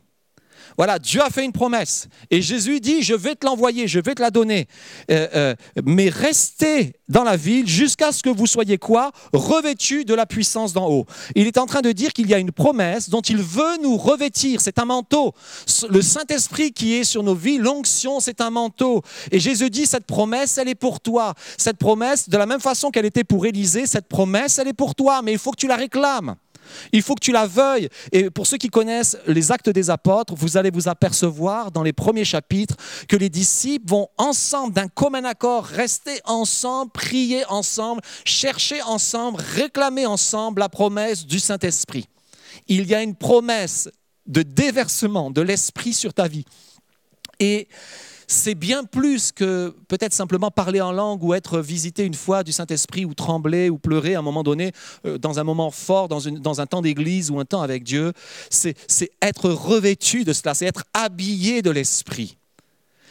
[0.78, 2.06] Voilà, Dieu a fait une promesse.
[2.30, 4.68] Et Jésus dit, je vais te l'envoyer, je vais te la donner.
[5.10, 5.54] Euh, euh,
[5.84, 9.10] mais restez dans la ville jusqu'à ce que vous soyez quoi?
[9.32, 11.04] Revêtus de la puissance d'en haut.
[11.34, 13.96] Il est en train de dire qu'il y a une promesse dont il veut nous
[13.96, 14.60] revêtir.
[14.60, 15.34] C'est un manteau.
[15.90, 19.02] Le Saint-Esprit qui est sur nos vies, l'onction, c'est un manteau.
[19.32, 21.34] Et Jésus dit, cette promesse, elle est pour toi.
[21.56, 24.94] Cette promesse, de la même façon qu'elle était pour Élisée, cette promesse, elle est pour
[24.94, 25.22] toi.
[25.22, 26.36] Mais il faut que tu la réclames.
[26.92, 27.88] Il faut que tu la veuilles.
[28.12, 31.92] Et pour ceux qui connaissent les actes des apôtres, vous allez vous apercevoir dans les
[31.92, 32.76] premiers chapitres
[33.08, 40.06] que les disciples vont ensemble, d'un commun accord, rester ensemble, prier ensemble, chercher ensemble, réclamer
[40.06, 42.08] ensemble la promesse du Saint-Esprit.
[42.66, 43.88] Il y a une promesse
[44.26, 46.44] de déversement de l'Esprit sur ta vie.
[47.40, 47.68] Et
[48.28, 52.52] c'est bien plus que peut-être simplement parler en langue ou être visité une fois du
[52.52, 54.72] Saint-Esprit ou trembler ou pleurer à un moment donné,
[55.06, 58.12] euh, dans un moment fort, dans, dans un temps d'église ou un temps avec Dieu.
[58.50, 58.76] C'est
[59.22, 62.36] être revêtu de cela, c'est être habillé de l'Esprit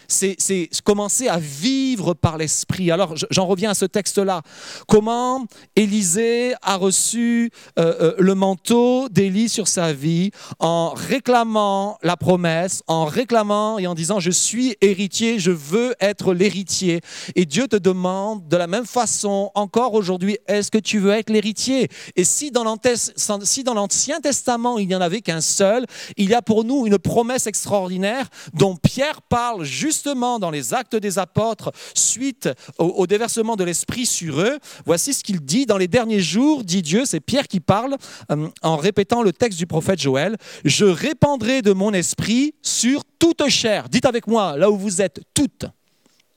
[0.07, 2.91] c'est commencer à vivre par l'Esprit.
[2.91, 4.41] Alors j'en reviens à ce texte-là.
[4.87, 5.45] Comment
[5.75, 12.83] Élisée a reçu euh, euh, le manteau d'Élie sur sa vie en réclamant la promesse,
[12.87, 17.01] en réclamant et en disant je suis héritier, je veux être l'héritier.
[17.35, 21.29] Et Dieu te demande de la même façon encore aujourd'hui, est-ce que tu veux être
[21.29, 21.89] l'héritier?
[22.15, 25.85] Et si dans l'Ancien Testament il n'y en avait qu'un seul,
[26.15, 30.75] il y a pour nous une promesse extraordinaire dont Pierre parle juste justement dans les
[30.75, 35.79] actes des apôtres, suite au, déversement de l'Esprit sur eux, voici ce qu'il dit dans
[35.79, 37.97] les derniers jours, dit Dieu, c'est Pierre qui parle
[38.31, 43.47] euh, en répétant le texte du prophète Joël, je répandrai de mon esprit sur toute
[43.49, 43.89] chair.
[43.89, 45.65] Dites avec moi, là où vous êtes, toute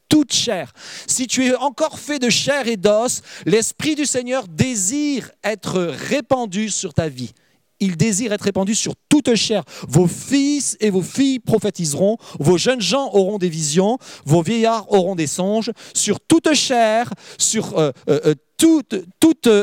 [0.09, 0.73] toute chair.
[1.07, 6.69] Si tu es encore fait de chair et d'os, l'Esprit du Seigneur désire être répandu
[6.71, 7.33] sur ta vie
[7.81, 9.65] il désire être répandu sur toute chair.
[9.89, 15.15] Vos fils et vos filles prophétiseront, vos jeunes gens auront des visions, vos vieillards auront
[15.15, 18.83] des songes, sur toute chair, sur euh, euh, euh, tout,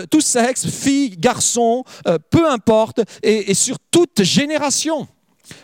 [0.09, 1.83] tout, sexe, filles, garçons,
[2.31, 5.07] peu importe, et sur toute génération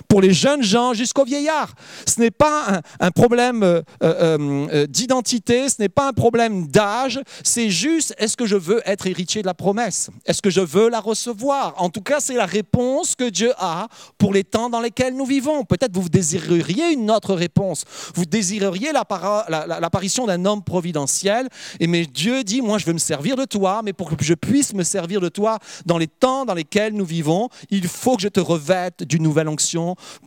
[0.07, 1.73] pour les jeunes gens jusqu'aux vieillards.
[2.07, 4.37] Ce n'est pas un, problème euh, euh,
[4.71, 9.07] euh, d'identité, ce n'est pas un problème d'âge, c'est juste est-ce que je veux être
[9.07, 10.09] héritier de la promesse?
[10.25, 11.73] Est-ce que je veux la recevoir?
[11.77, 15.25] En tout cas, c'est la réponse que Dieu a pour les temps dans lesquels nous
[15.25, 15.63] vivons.
[15.63, 17.85] Peut-être vous désireriez une autre réponse.
[18.15, 23.35] Vous désireriez l'apparition d'un homme providentiel, et mais Dieu dit, moi je veux me servir
[23.35, 26.53] de toi, mais pour que je puisse me servir de toi dans les temps dans
[26.53, 29.72] lesquels nous vivons, il faut que je te revête d'une nouvelle onction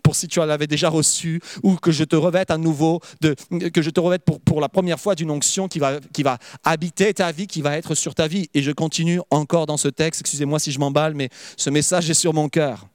[0.03, 3.35] pour si tu l'avais déjà reçu, ou que je te revête à nouveau, de,
[3.71, 7.13] que je te revête pour, la première fois d'une onction qui va, qui va habiter
[7.15, 8.49] ta vie, qui va être sur ta vie.
[8.55, 12.15] Et je continue encore dans ce texte, excusez-moi si je m'emballe, mais ce message est
[12.15, 12.87] sur mon cœur.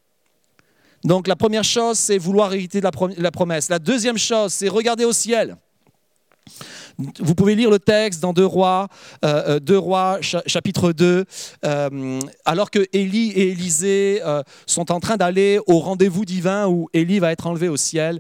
[1.04, 3.70] Donc la première chose, c'est vouloir hériter de la promesse.
[3.70, 5.58] La deuxième chose, c'est regarder au ciel.
[7.20, 8.88] Vous pouvez lire le texte dans 2 Rois,
[9.26, 11.26] euh, euh, chapitre 2,
[12.46, 14.22] alors que Élie et Élisée
[14.66, 18.20] sont en train d'aller au rendez-vous divin où Élie va être enlevé au ciel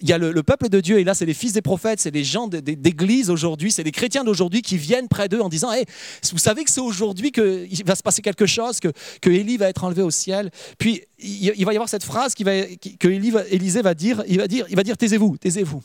[0.00, 2.12] il y a le, peuple de Dieu, et là, c'est les fils des prophètes, c'est
[2.12, 5.70] les gens d'église aujourd'hui, c'est les chrétiens d'aujourd'hui qui viennent près d'eux en disant
[6.32, 8.92] Vous savez que c'est aujourd'hui qu'il va se passer quelque chose, que,
[9.58, 10.50] va être enlevé au ciel.
[10.78, 14.66] Puis il, va y avoir cette phrase qui que Élisée va dire il va dire,
[14.68, 15.82] il va dire Taisez-vous, taisez-vous.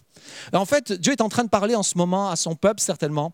[0.53, 3.33] En fait, Dieu est en train de parler en ce moment à son peuple, certainement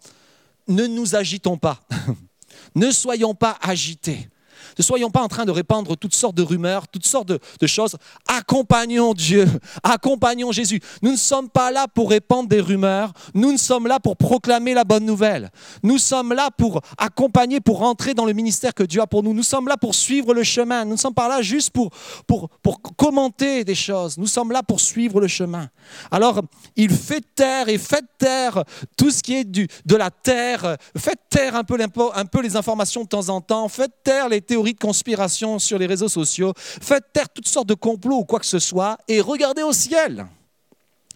[0.70, 1.86] Ne nous agitons pas,
[2.76, 4.30] ne soyons pas agités.
[4.78, 7.98] Ne soyons pas en train de répandre toutes sortes de rumeurs, toutes sortes de, choses.
[8.28, 9.48] Accompagnons Dieu,
[9.84, 10.80] accompagnons Jésus.
[11.02, 14.74] Nous ne sommes pas là pour répandre des rumeurs, nous ne sommes là pour proclamer
[14.74, 15.52] la bonne nouvelle.
[15.84, 19.34] Nous sommes là pour accompagner, pour rentrer dans le ministère que Dieu a pour nous.
[19.34, 20.86] Nous sommes là pour suivre le chemin.
[20.86, 21.90] Nous ne sommes pas là juste pour,
[22.26, 24.18] pour, pour commenter des choses.
[24.18, 25.70] Nous sommes là pour suivre le chemin.
[26.12, 26.42] Alors,
[26.76, 28.64] il fait taire et faites taire
[28.98, 30.78] tout ce qui est du, de la terre.
[30.98, 31.78] Faites taire un peu,
[32.16, 33.68] un peu les informations de temps en temps.
[33.70, 37.74] Faites taire les théories de conspiration sur les réseaux sociaux, faites taire toutes sortes de
[37.74, 40.26] complots ou quoi que ce soit et regardez au ciel.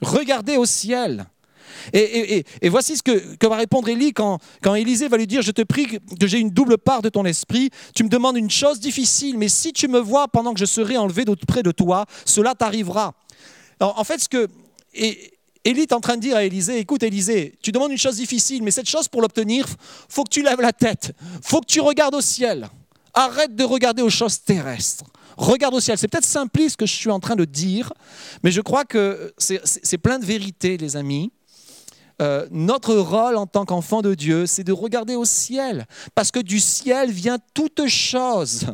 [0.01, 1.25] Regardez au ciel.
[1.93, 5.61] Et, voici ce que, va répondre Élie quand, quand Élisée va lui dire, je te
[5.61, 9.37] prie que j'ai une double part de ton esprit, tu me demandes une chose difficile,
[9.37, 13.13] mais si tu me vois pendant que je serai enlevé près de toi, cela t'arrivera.
[13.79, 14.47] En fait, ce que
[15.63, 18.63] Élie est en train de dire à Élisée, écoute Élisée, tu demandes une chose difficile,
[18.63, 19.65] mais cette chose pour l'obtenir,
[20.09, 21.13] faut que tu lèves la tête,
[21.43, 22.69] faut que tu regardes au ciel.
[23.13, 25.05] Arrête de regarder aux choses terrestres.
[25.37, 25.97] Regarde au ciel.
[25.97, 27.93] C'est peut-être simpliste ce que je suis en train de dire,
[28.43, 31.31] mais je crois que c'est plein de vérité, les amis.
[32.21, 36.39] Euh, notre rôle en tant qu'enfant de Dieu, c'est de regarder au ciel, parce que
[36.39, 38.67] du ciel vient toute chose.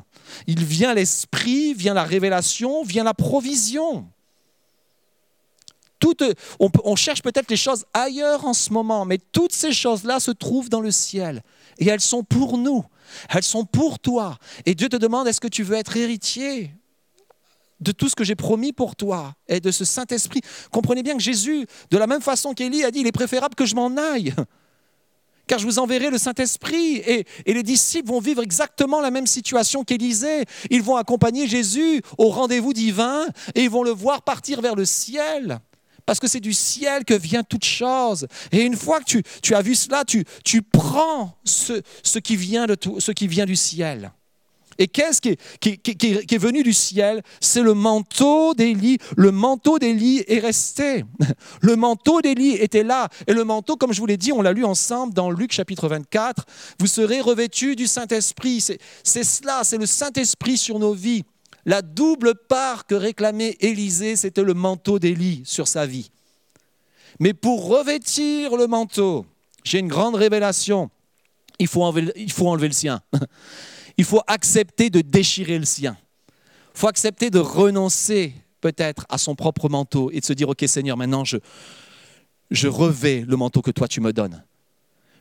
[0.48, 4.06] Il vient l'esprit, vient la révélation, vient la provision.
[6.60, 10.70] on cherche peut-être les choses ailleurs en ce moment, mais toutes ces choses-là se trouvent
[10.70, 11.42] dans le ciel
[11.80, 12.84] et elles sont pour nous.
[13.30, 14.38] Elles sont pour toi.
[14.66, 16.72] Et Dieu te demande, est-ce que tu veux être héritier
[17.80, 20.42] de tout ce que j'ai promis pour toi et de ce Saint-Esprit?
[20.72, 23.66] Comprenez bien que Jésus, de la même façon qu'Élie a dit, il est préférable que
[23.66, 24.34] je m'en aille.
[25.48, 29.28] Car je vous enverrai le Saint-Esprit et, et, les disciples vont vivre exactement la même
[29.28, 30.44] situation qu'Élisée.
[30.70, 34.84] Ils vont accompagner Jésus au rendez-vous divin et ils vont le voir partir vers le
[34.84, 35.62] ciel
[36.08, 38.26] parce que c'est du ciel que vient toute chose.
[38.52, 42.38] Et une fois que tu, tu as vu cela, tu, tu prends ce, ce, qui
[42.38, 44.12] vient de tout, ce qui vient du ciel.
[44.80, 47.24] Et qu'est-ce qui, qui, qui, qui est, venu du ciel?
[47.42, 49.00] C'est le manteau d'Élie.
[49.18, 51.04] Le manteau d'Élie est resté.
[51.62, 53.10] Le manteau d'Élie était là.
[53.26, 55.90] Et le manteau, comme je vous l'ai dit, on l'a lu ensemble dans Luc chapitre
[55.90, 56.46] 24,
[56.80, 58.62] vous serez revêtus du Saint-Esprit.
[59.04, 61.24] C'est cela, c'est le Saint-Esprit sur nos vies.
[61.68, 66.10] La double part que réclamait Élisée, c'était le manteau d'Élie sur sa vie.
[67.20, 69.26] Mais pour revêtir le manteau,
[69.66, 70.90] j'ai une grande révélation.
[71.60, 73.02] Il faut, enlever, le sien.
[73.98, 75.98] Il faut accepter de déchirer le sien.
[76.74, 80.64] Il faut accepter de renoncer peut-être à son propre manteau et de se dire, OK
[80.68, 81.38] Seigneur, maintenant je,
[82.50, 84.42] je revais le manteau que toi tu me donnes.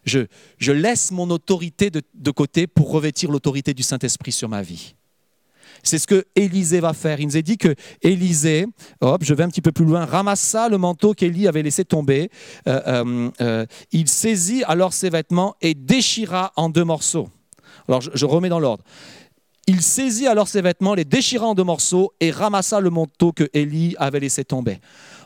[0.04, 0.26] Je,
[0.70, 4.94] laisse mon autorité de, de côté pour revêtir l'autorité du Saint-Esprit sur ma vie.
[5.86, 7.20] C'est ce que Élisée va faire.
[7.20, 8.66] Il nous est dit que Élisée,
[9.00, 12.30] hop, je vais un petit peu plus loin, ramassa le manteau qu'Élie avait laissé tomber.
[12.66, 17.28] Euh, euh, euh, il saisit alors ses vêtements et déchira en deux morceaux.
[17.88, 18.82] Alors je, remets dans l'ordre.
[19.68, 23.48] Il saisit alors ses vêtements, les déchira en deux morceaux et ramassa le manteau que
[23.52, 24.78] Élie avait laissé tomber.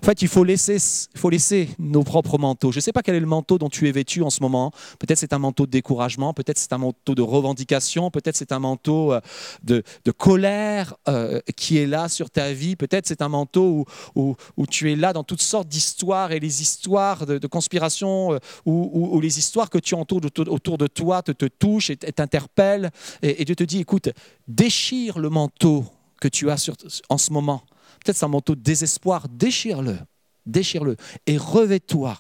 [0.03, 0.79] En fait, il faut laisser,
[1.15, 2.73] faut laisser nos propres manteaux.
[2.73, 4.73] Je ne sais pas quel est le manteau dont tu es vêtu en ce moment.
[4.99, 8.61] Peut-être c'est un manteau de découragement, peut-être c'est un manteau de revendication, peut-être c'est un
[8.61, 9.21] manteau euh,
[9.63, 9.83] de,
[10.17, 13.85] colère euh, qui est là sur ta vie, peut-être c'est un manteau
[14.15, 18.39] où, où, tu es là dans toutes sortes d'histoires et les histoires de, conspiration euh,
[18.65, 22.91] ou, les histoires que tu entoures autour de toi te, te touchent et t'interpellent.
[23.23, 24.09] Et, et Dieu te dit, écoute,
[24.49, 25.85] déchire le manteau
[26.21, 26.75] que tu as sur,
[27.09, 27.63] en ce moment
[28.05, 29.99] peut-être c'est un manteau de désespoir, déchire-le,
[30.47, 30.97] déchire-le
[31.27, 32.19] et revêt-toi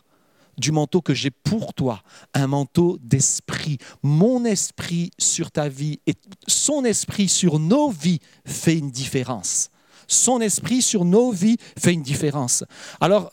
[0.60, 2.02] du manteau que j'ai pour toi,
[2.34, 3.78] un manteau d'esprit.
[4.02, 6.14] Mon esprit sur ta vie et
[6.46, 9.70] son esprit sur nos vies fait une différence.
[10.06, 12.64] Son esprit sur nos vies fait une différence.
[13.00, 13.30] Alors,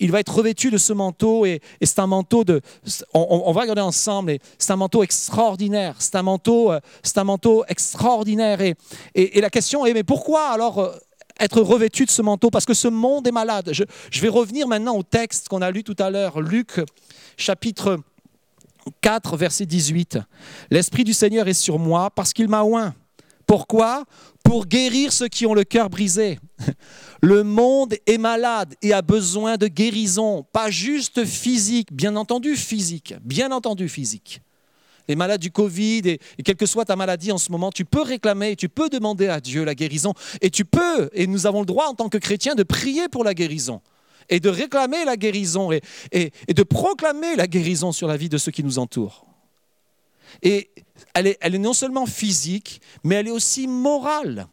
[0.00, 2.60] il va être revêtu de ce manteau et, c'est un manteau de.
[3.14, 4.38] On, va regarder ensemble.
[4.58, 5.96] C'est un manteau extraordinaire.
[5.98, 8.60] C'est un manteau, euh, c'est un manteau extraordinaire.
[8.60, 8.76] Et,
[9.14, 10.92] et, la question est mais pourquoi alors euh,
[11.38, 13.70] être revêtu de ce manteau parce que ce monde est malade.
[13.72, 16.80] Je, vais revenir maintenant au texte qu'on a lu tout à l'heure, Luc
[17.36, 17.98] chapitre
[19.00, 20.18] 4, verset 18.
[20.70, 22.94] L'Esprit du Seigneur est sur moi parce qu'il m'a oint
[23.46, 24.04] Pourquoi?
[24.42, 26.38] Pour guérir ceux qui ont le cœur brisé.
[27.22, 33.14] Le monde est malade et a besoin de guérison, pas juste physique, bien entendu physique,
[33.22, 34.40] bien entendu physique.
[35.08, 38.02] Les malades du Covid et, quelle que soit ta maladie en ce moment, tu peux
[38.02, 41.66] réclamer, tu peux demander à Dieu la guérison et tu peux, et nous avons le
[41.66, 43.80] droit en tant que chrétiens de prier pour la guérison
[44.28, 45.80] et de réclamer la guérison et,
[46.48, 49.26] de proclamer la guérison sur la vie de ceux qui nous entourent.
[50.42, 50.70] Et
[51.14, 54.46] elle est non seulement physique, mais elle est aussi morale.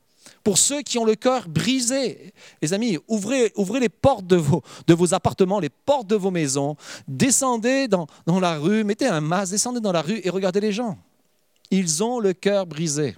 [0.46, 2.32] Pour ceux qui ont le cœur brisé,
[2.62, 6.30] les amis, ouvrez, ouvrez les portes de vos, de vos appartements, les portes de vos
[6.30, 6.76] maisons,
[7.08, 10.72] descendez dans, dans la rue, mettez un masque, descendez dans la rue et regardez les
[10.72, 11.00] gens.
[11.72, 13.16] Ils ont le cœur brisé.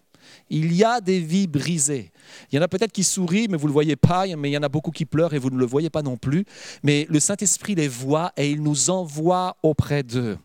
[0.50, 2.14] Il y a des vies brisées.
[2.50, 4.54] Il y en a peut-être qui sourient, mais vous ne le voyez pas, mais il
[4.54, 6.46] y en a beaucoup qui pleurent et vous ne le voyez pas non plus.
[6.82, 10.38] Mais le Saint-Esprit les voit et il nous envoie auprès d'eux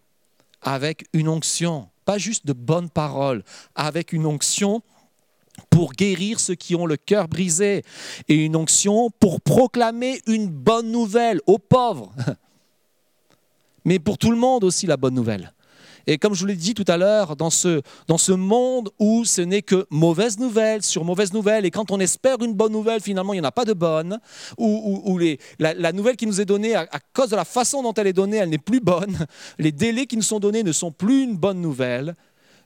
[0.62, 3.45] avec une onction, pas juste de bonnes paroles,
[3.76, 4.83] avec une onction
[5.70, 7.82] pour guérir ceux qui ont le cœur brisé
[8.28, 12.12] et une onction pour proclamer une bonne nouvelle aux pauvres,
[13.84, 15.52] mais pour tout le monde aussi la bonne nouvelle.
[16.06, 19.24] Et comme je vous l'ai dit tout à l'heure, dans ce, dans ce monde où
[19.24, 23.00] ce n'est que mauvaise nouvelle sur mauvaise nouvelle, et quand on espère une bonne nouvelle,
[23.00, 24.18] finalement, il n'y en a pas de bonne,
[24.58, 28.08] ou les- la, nouvelle qui nous est donnée, à cause de la façon dont elle
[28.08, 29.16] est donnée, elle n'est plus bonne,
[29.58, 32.16] les délais qui nous sont donnés ne sont plus une bonne nouvelle,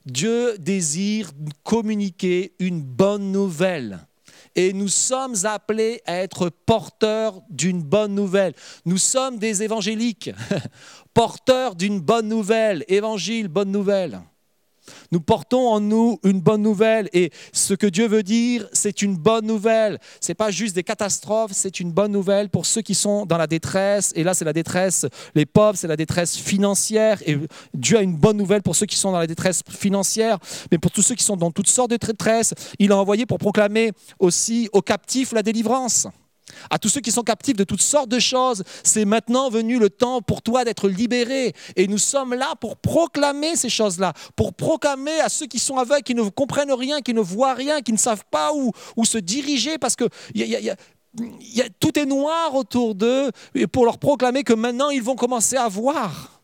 [0.07, 1.31] Dieu désire
[1.63, 3.99] communiquer une bonne nouvelle.
[4.55, 8.53] Et nous sommes appelés à être porteurs d'une bonne nouvelle.
[8.85, 10.31] Nous sommes des évangéliques,
[11.13, 12.85] porteurs d'une bonne nouvelle.
[12.87, 14.21] Évangile, bonne nouvelle.
[15.11, 19.15] Nous portons en nous une bonne nouvelle et ce que Dieu veut dire, c'est une
[19.15, 19.99] bonne nouvelle.
[20.19, 23.47] C'est pas juste des catastrophes, c'est une bonne nouvelle pour ceux qui sont dans la
[23.47, 24.11] détresse.
[24.15, 27.21] Et là, c'est la détresse, les pauvres, c'est la détresse financière.
[27.25, 27.37] Et
[27.73, 30.37] Dieu a une bonne nouvelle pour ceux qui sont dans la détresse financière,
[30.71, 33.37] mais pour tous ceux qui sont dans toutes sortes de détresse, il a envoyé pour
[33.37, 36.07] proclamer aussi aux captifs la délivrance.
[36.69, 39.89] À tous ceux qui sont captifs de toutes sortes de choses, c'est maintenant venu le
[39.89, 41.53] temps pour toi d'être libéré.
[41.75, 46.03] Et nous sommes là pour proclamer ces choses-là, pour proclamer à ceux qui sont aveugles,
[46.03, 49.17] qui ne comprennent rien, qui ne voient rien, qui ne savent pas où, où se
[49.17, 50.05] diriger, parce que
[50.35, 50.69] y y
[51.61, 55.57] a- tout est noir autour d'eux, et pour leur proclamer que maintenant ils vont commencer
[55.57, 56.36] à voir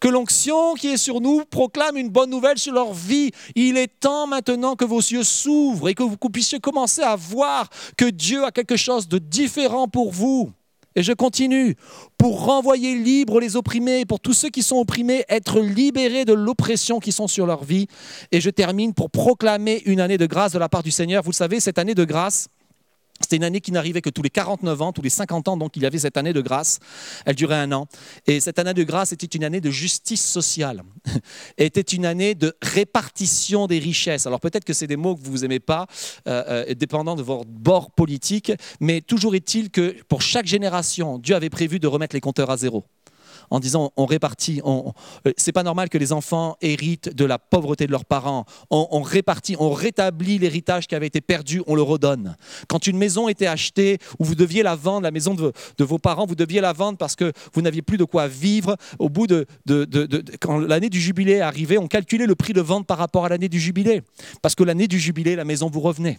[0.00, 3.30] que l'onction qui est sur nous proclame une bonne nouvelle sur leur vie.
[3.54, 7.68] Il est temps maintenant que vos yeux s'ouvrent et que vous puissiez commencer à voir
[7.96, 10.50] que Dieu a quelque chose de différent pour vous.
[10.96, 11.76] Et je continue.
[12.18, 16.98] Pour renvoyer libres les opprimés, pour tous ceux qui sont opprimés, être libérés de l'oppression
[16.98, 17.86] qui sont sur leur vie.
[18.32, 21.22] Et je termine pour proclamer une année de grâce de la part du Seigneur.
[21.22, 22.48] Vous le savez, cette année de grâce,
[23.20, 25.76] c'était une année qui n'arrivait que tous les 49 ans, tous les 50 ans, donc
[25.76, 26.78] il y avait cette année de grâce.
[27.26, 27.86] Elle durait un an.
[28.26, 30.82] Et cette année de grâce était une année de justice sociale,
[31.58, 34.26] était une année de répartition des richesses.
[34.26, 35.86] Alors peut-être que c'est des mots que vous n'aimez pas,
[36.26, 41.34] euh, euh, dépendant de votre bord politique, mais toujours est-il que pour chaque génération, Dieu
[41.34, 42.84] avait prévu de remettre les compteurs à zéro
[43.50, 44.60] en disant on répartit.
[44.64, 48.44] Euh, c'est pas normal que les enfants héritent de la pauvreté de leurs parents.
[48.70, 52.36] On, répartit, on rétablit l'héritage qui avait été perdu, on le redonne.
[52.68, 55.52] Quand une maison était achetée ou vous deviez la vendre, la maison de,
[55.84, 58.76] vos- parents, vous deviez la vendre parce que vous n'aviez plus de quoi vivre.
[58.98, 59.46] Au bout de-
[60.40, 63.28] quand l'année du jubilé est arrivée, on calculait le prix de vente par rapport à
[63.28, 64.02] l'année du jubilé,
[64.42, 66.18] parce que l'année du jubilé, la maison vous revenait.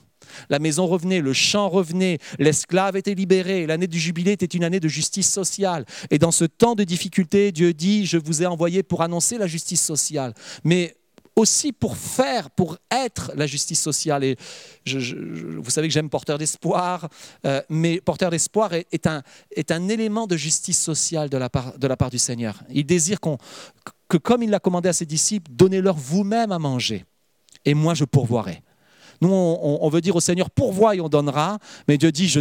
[0.50, 3.66] La maison revenait, le champ revenait, l'esclave était libéré.
[3.66, 5.86] L'année du jubilé était une année de justice sociale.
[6.12, 9.48] Et dans ce temps de difficulté, Dieu dit, je vous ai envoyé pour annoncer la
[9.48, 10.34] justice sociale.
[10.64, 10.96] Mais
[11.36, 14.24] aussi pour faire, pour être la justice sociale.
[14.24, 14.38] Et
[14.86, 17.10] vous savez que j'aime porteur d'espoir,
[17.46, 19.24] euh, mais porteur d'espoir est, un,
[19.56, 22.62] est un élément de justice sociale de la part, de la part du Seigneur.
[22.70, 27.06] Il désire que, comme il l'a commandé à ses disciples, donnez-leur vous-même à manger,
[27.66, 28.62] et moi je pourvoirai.
[29.22, 32.40] Nous, on, veut dire au Seigneur, pourvoie et on donnera, mais Dieu dit, je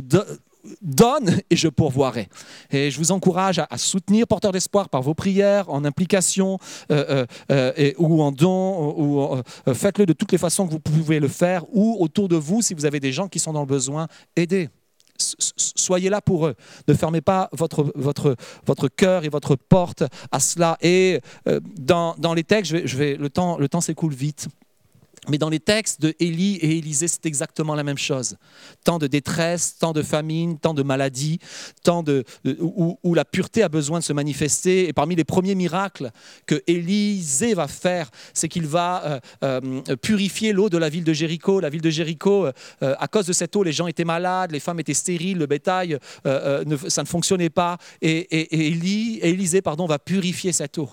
[0.83, 2.29] donne et je pourvoirai.
[2.71, 6.59] Et je vous encourage à, soutenir Porteur d'Espoir par vos prières, en implication
[6.91, 9.43] euh, euh, euh, et- ou en don, ou,
[9.75, 12.75] faites-le de toutes les façons que vous pouvez le faire, ou autour de vous, si
[12.75, 14.07] vous avez des gens qui sont dans le besoin,
[14.37, 14.69] aidez.
[15.17, 16.55] Soyez là pour eux.
[16.89, 20.03] Ne fermez pas votre, votre, votre cœur et votre porte
[20.33, 20.79] à cela.
[20.81, 21.21] Et
[21.79, 24.49] dans, dans les textes, je vais, je vais- le temps, le temps s'écoule vite.
[25.31, 28.37] Mais dans les textes de Élie et Élisée, c'est exactement la même chose.
[28.85, 31.39] Tant de détresse, tant de famine, tant de maladies,
[31.85, 32.25] tant de,
[32.59, 34.89] où, la pureté a besoin de se manifester.
[34.89, 36.11] Et parmi les premiers miracles
[36.47, 41.13] que Élisée va faire, c'est qu'il va euh, euh, purifier l'eau de la ville de
[41.13, 41.61] Jéricho.
[41.61, 44.61] La ville de Jéricho, euh, à cause de cette eau, les gens étaient malades, les
[44.61, 47.79] femmes étaient stériles, le bétail, ça ne fonctionnait pas.
[48.03, 50.91] Et, et, et Élie- Élisée pardon, va purifier cette eau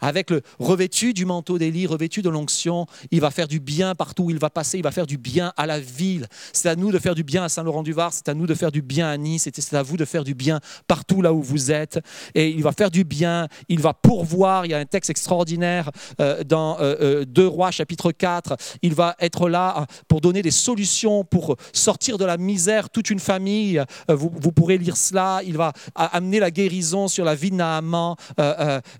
[0.00, 4.24] avec le revêtu du manteau d'Élie, revêtu de l'onction, il va faire du bien partout
[4.24, 6.26] où il va passer, il va faire du bien à la ville.
[6.52, 8.82] C'est à nous de faire du bien à Saint-Laurent-du-Var, c'est à nous de faire du
[8.82, 12.00] bien à Nice, c'est à vous de faire du bien partout là où vous êtes.
[12.34, 14.66] Et il va faire du bien, il va pourvoir.
[14.66, 15.90] Il y a un texte extraordinaire
[16.20, 18.56] euh, dans 2 euh, euh, Rois chapitre 4.
[18.82, 23.10] Il va être là hein, pour donner des solutions, pour sortir de la misère toute
[23.10, 23.82] une famille.
[24.08, 25.40] Vous, vous pourrez lire cela.
[25.44, 28.16] Il va amener la guérison sur la vie de Naaman.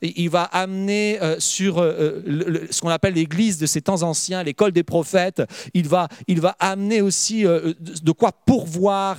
[0.03, 0.86] il va amener
[1.39, 5.43] sur ce qu'on appelle l'église de ces temps anciens, l'école des prophètes.
[5.75, 9.19] Il va, il va amener aussi de quoi pourvoir.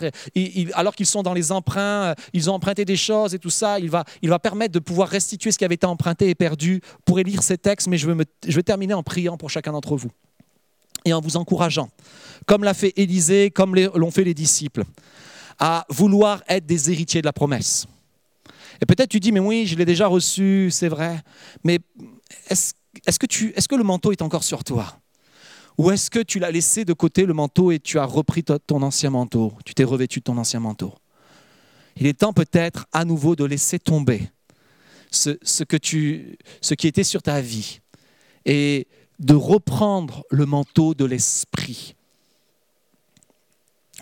[0.73, 3.79] alors qu'ils sont dans les emprunts, ils ont emprunté des choses et tout ça.
[3.79, 6.81] Il va, il va permettre de pouvoir restituer ce qui avait été emprunté et perdu.
[6.83, 9.71] Vous pourrez lire ces textes, mais je vais, je vais terminer en priant pour chacun
[9.71, 10.11] d'entre vous
[11.05, 11.89] et en vous encourageant,
[12.45, 14.83] comme l'a fait Élisée, comme l'ont fait les disciples,
[15.59, 17.87] à vouloir être des héritiers de la promesse.
[18.81, 21.21] Et peut-être tu dis, mais oui, je l'ai déjà reçu, c'est vrai,
[21.63, 21.79] mais
[22.49, 22.73] est-ce
[23.05, 23.25] est que,
[23.57, 24.99] est que le manteau est encore sur toi?
[25.77, 28.81] Ou est-ce que tu l'as laissé de côté, le manteau, et tu as repris ton
[28.81, 29.53] ancien manteau?
[29.63, 30.93] Tu t'es revêtu de ton ancien manteau
[31.97, 34.29] Il est temps peut-être à nouveau de laisser tomber
[35.11, 37.79] ce, que tu, ce qui était sur ta vie
[38.45, 38.87] et
[39.19, 41.95] de reprendre le manteau de l'esprit.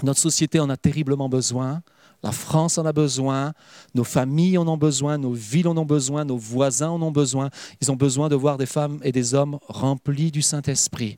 [0.04, 1.82] Notre société en a terriblement besoin.
[2.24, 3.54] La France en a besoin,
[3.94, 7.50] nos familles en ont besoin, nos villes en ont besoin, nos voisins en ont besoin.
[7.82, 11.18] Ils ont besoin de voir des femmes et des hommes remplis du Saint-Esprit,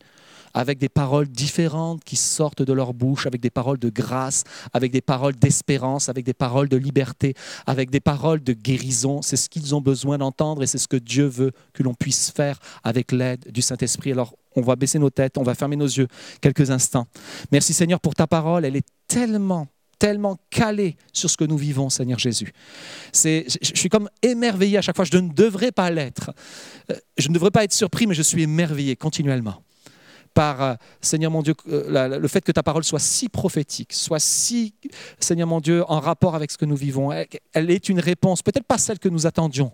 [0.54, 4.44] avec des paroles différentes qui sortent de leur bouche, avec des paroles de grâce,
[4.74, 7.36] avec des paroles d'espérance, avec des paroles de liberté,
[7.66, 9.22] avec des paroles de guérison.
[9.22, 12.32] C'est ce qu'ils ont besoin d'entendre et c'est ce que Dieu veut que l'on puisse
[12.32, 14.12] faire avec l'aide du Saint-Esprit.
[14.12, 16.08] Alors, on va baisser nos têtes, on va fermer nos yeux
[16.42, 17.06] quelques instants.
[17.52, 19.68] Merci Seigneur pour ta parole, elle est tellement
[20.00, 22.52] tellement calée sur ce que nous vivons, Seigneur Jésus.
[23.14, 25.06] je suis comme émerveillé à chaque fois.
[25.06, 26.32] Je ne devrais pas l'être.
[26.92, 29.64] Euh, je ne devrais pas être surpris, mais je suis émerveillé continuellement
[30.34, 34.20] par, euh, Seigneur mon Dieu, euh, le fait que ta parole soit si prophétique, soit
[34.20, 34.76] si,
[35.20, 37.12] Seigneur mon Dieu, en rapport avec ce que nous vivons.
[37.54, 39.72] Elle est une réponse, peut-être pas celle que nous attendions,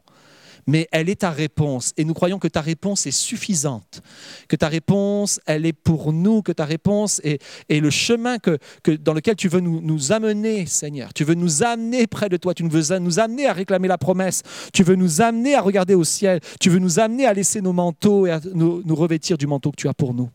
[0.68, 1.93] mais elle est ta réponse.
[1.97, 4.01] Et nous croyons que ta réponse est suffisante,
[4.47, 8.57] que ta réponse, elle est pour nous, que ta réponse est, le chemin que,
[9.01, 11.14] dans lequel tu veux nous, amener, Seigneur.
[11.14, 14.43] Tu veux nous amener près de toi, tu veux nous amener à réclamer la promesse,
[14.74, 17.74] tu veux nous amener à regarder au ciel, tu veux nous amener à laisser nos
[17.74, 20.30] manteaux et à nous, nous revêtir du manteau que tu as pour nous.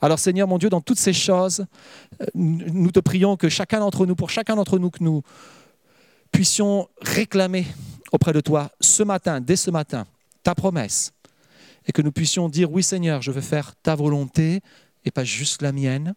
[0.00, 1.64] Alors Seigneur mon Dieu, dans toutes ces choses,
[2.20, 5.22] euh, nous te prions que chacun d'entre nous, pour chacun d'entre nous, que nous
[6.32, 7.66] puissions réclamer
[8.12, 10.06] auprès de toi ce matin, dès ce matin,
[10.42, 11.12] ta promesse,
[11.86, 14.60] et que nous puissions dire, oui Seigneur, je veux faire ta volonté
[15.04, 16.14] et pas juste la mienne.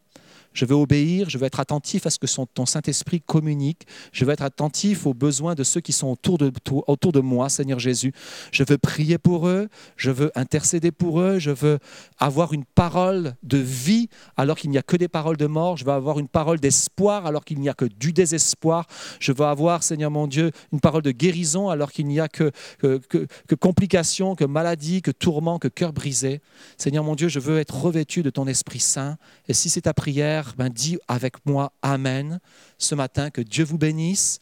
[0.54, 3.88] Je veux obéir, je veux être attentif à ce que ton Saint-Esprit communique.
[4.12, 6.52] Je veux être attentif aux besoins de ceux qui sont autour de,
[6.88, 8.14] autour de moi, Seigneur Jésus.
[8.52, 11.80] Je veux prier pour eux, je veux intercéder pour eux, je veux
[12.20, 15.78] avoir une parole de vie alors qu'il n'y a que des paroles de mort.
[15.78, 18.88] Je veux avoir une parole d'espoir alors qu'il n'y a que du désespoir.
[19.20, 22.52] Je veux avoir, Seigneur mon Dieu, une parole de guérison alors qu'il n'y a que,
[22.80, 23.00] que,
[23.48, 26.42] que complications, que maladies, que tourments, que cœurs brisés.
[26.78, 29.18] Seigneur mon Dieu, je veux être revêtu de ton Esprit Saint.
[29.48, 32.40] Et si c'est ta prière, ben, dis avec moi Amen
[32.78, 34.40] ce matin, que Dieu vous bénisse.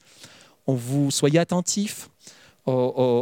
[0.68, 2.10] On vous soyez attentifs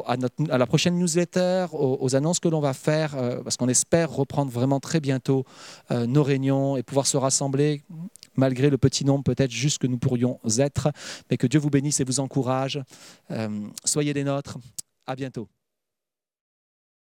[0.05, 4.51] à, la prochaine newsletter, aux, annonces que l'on va faire, euh, parce qu'on espère reprendre
[4.51, 5.45] vraiment très bientôt
[5.91, 7.83] euh, nos réunions et pouvoir se rassembler,
[8.35, 10.91] malgré le petit nombre peut-être juste que nous pourrions être.
[11.29, 12.81] Mais que Dieu vous bénisse et vous encourage.
[13.31, 13.49] Euh,
[13.83, 14.57] soyez des nôtres.
[15.05, 15.47] À bientôt.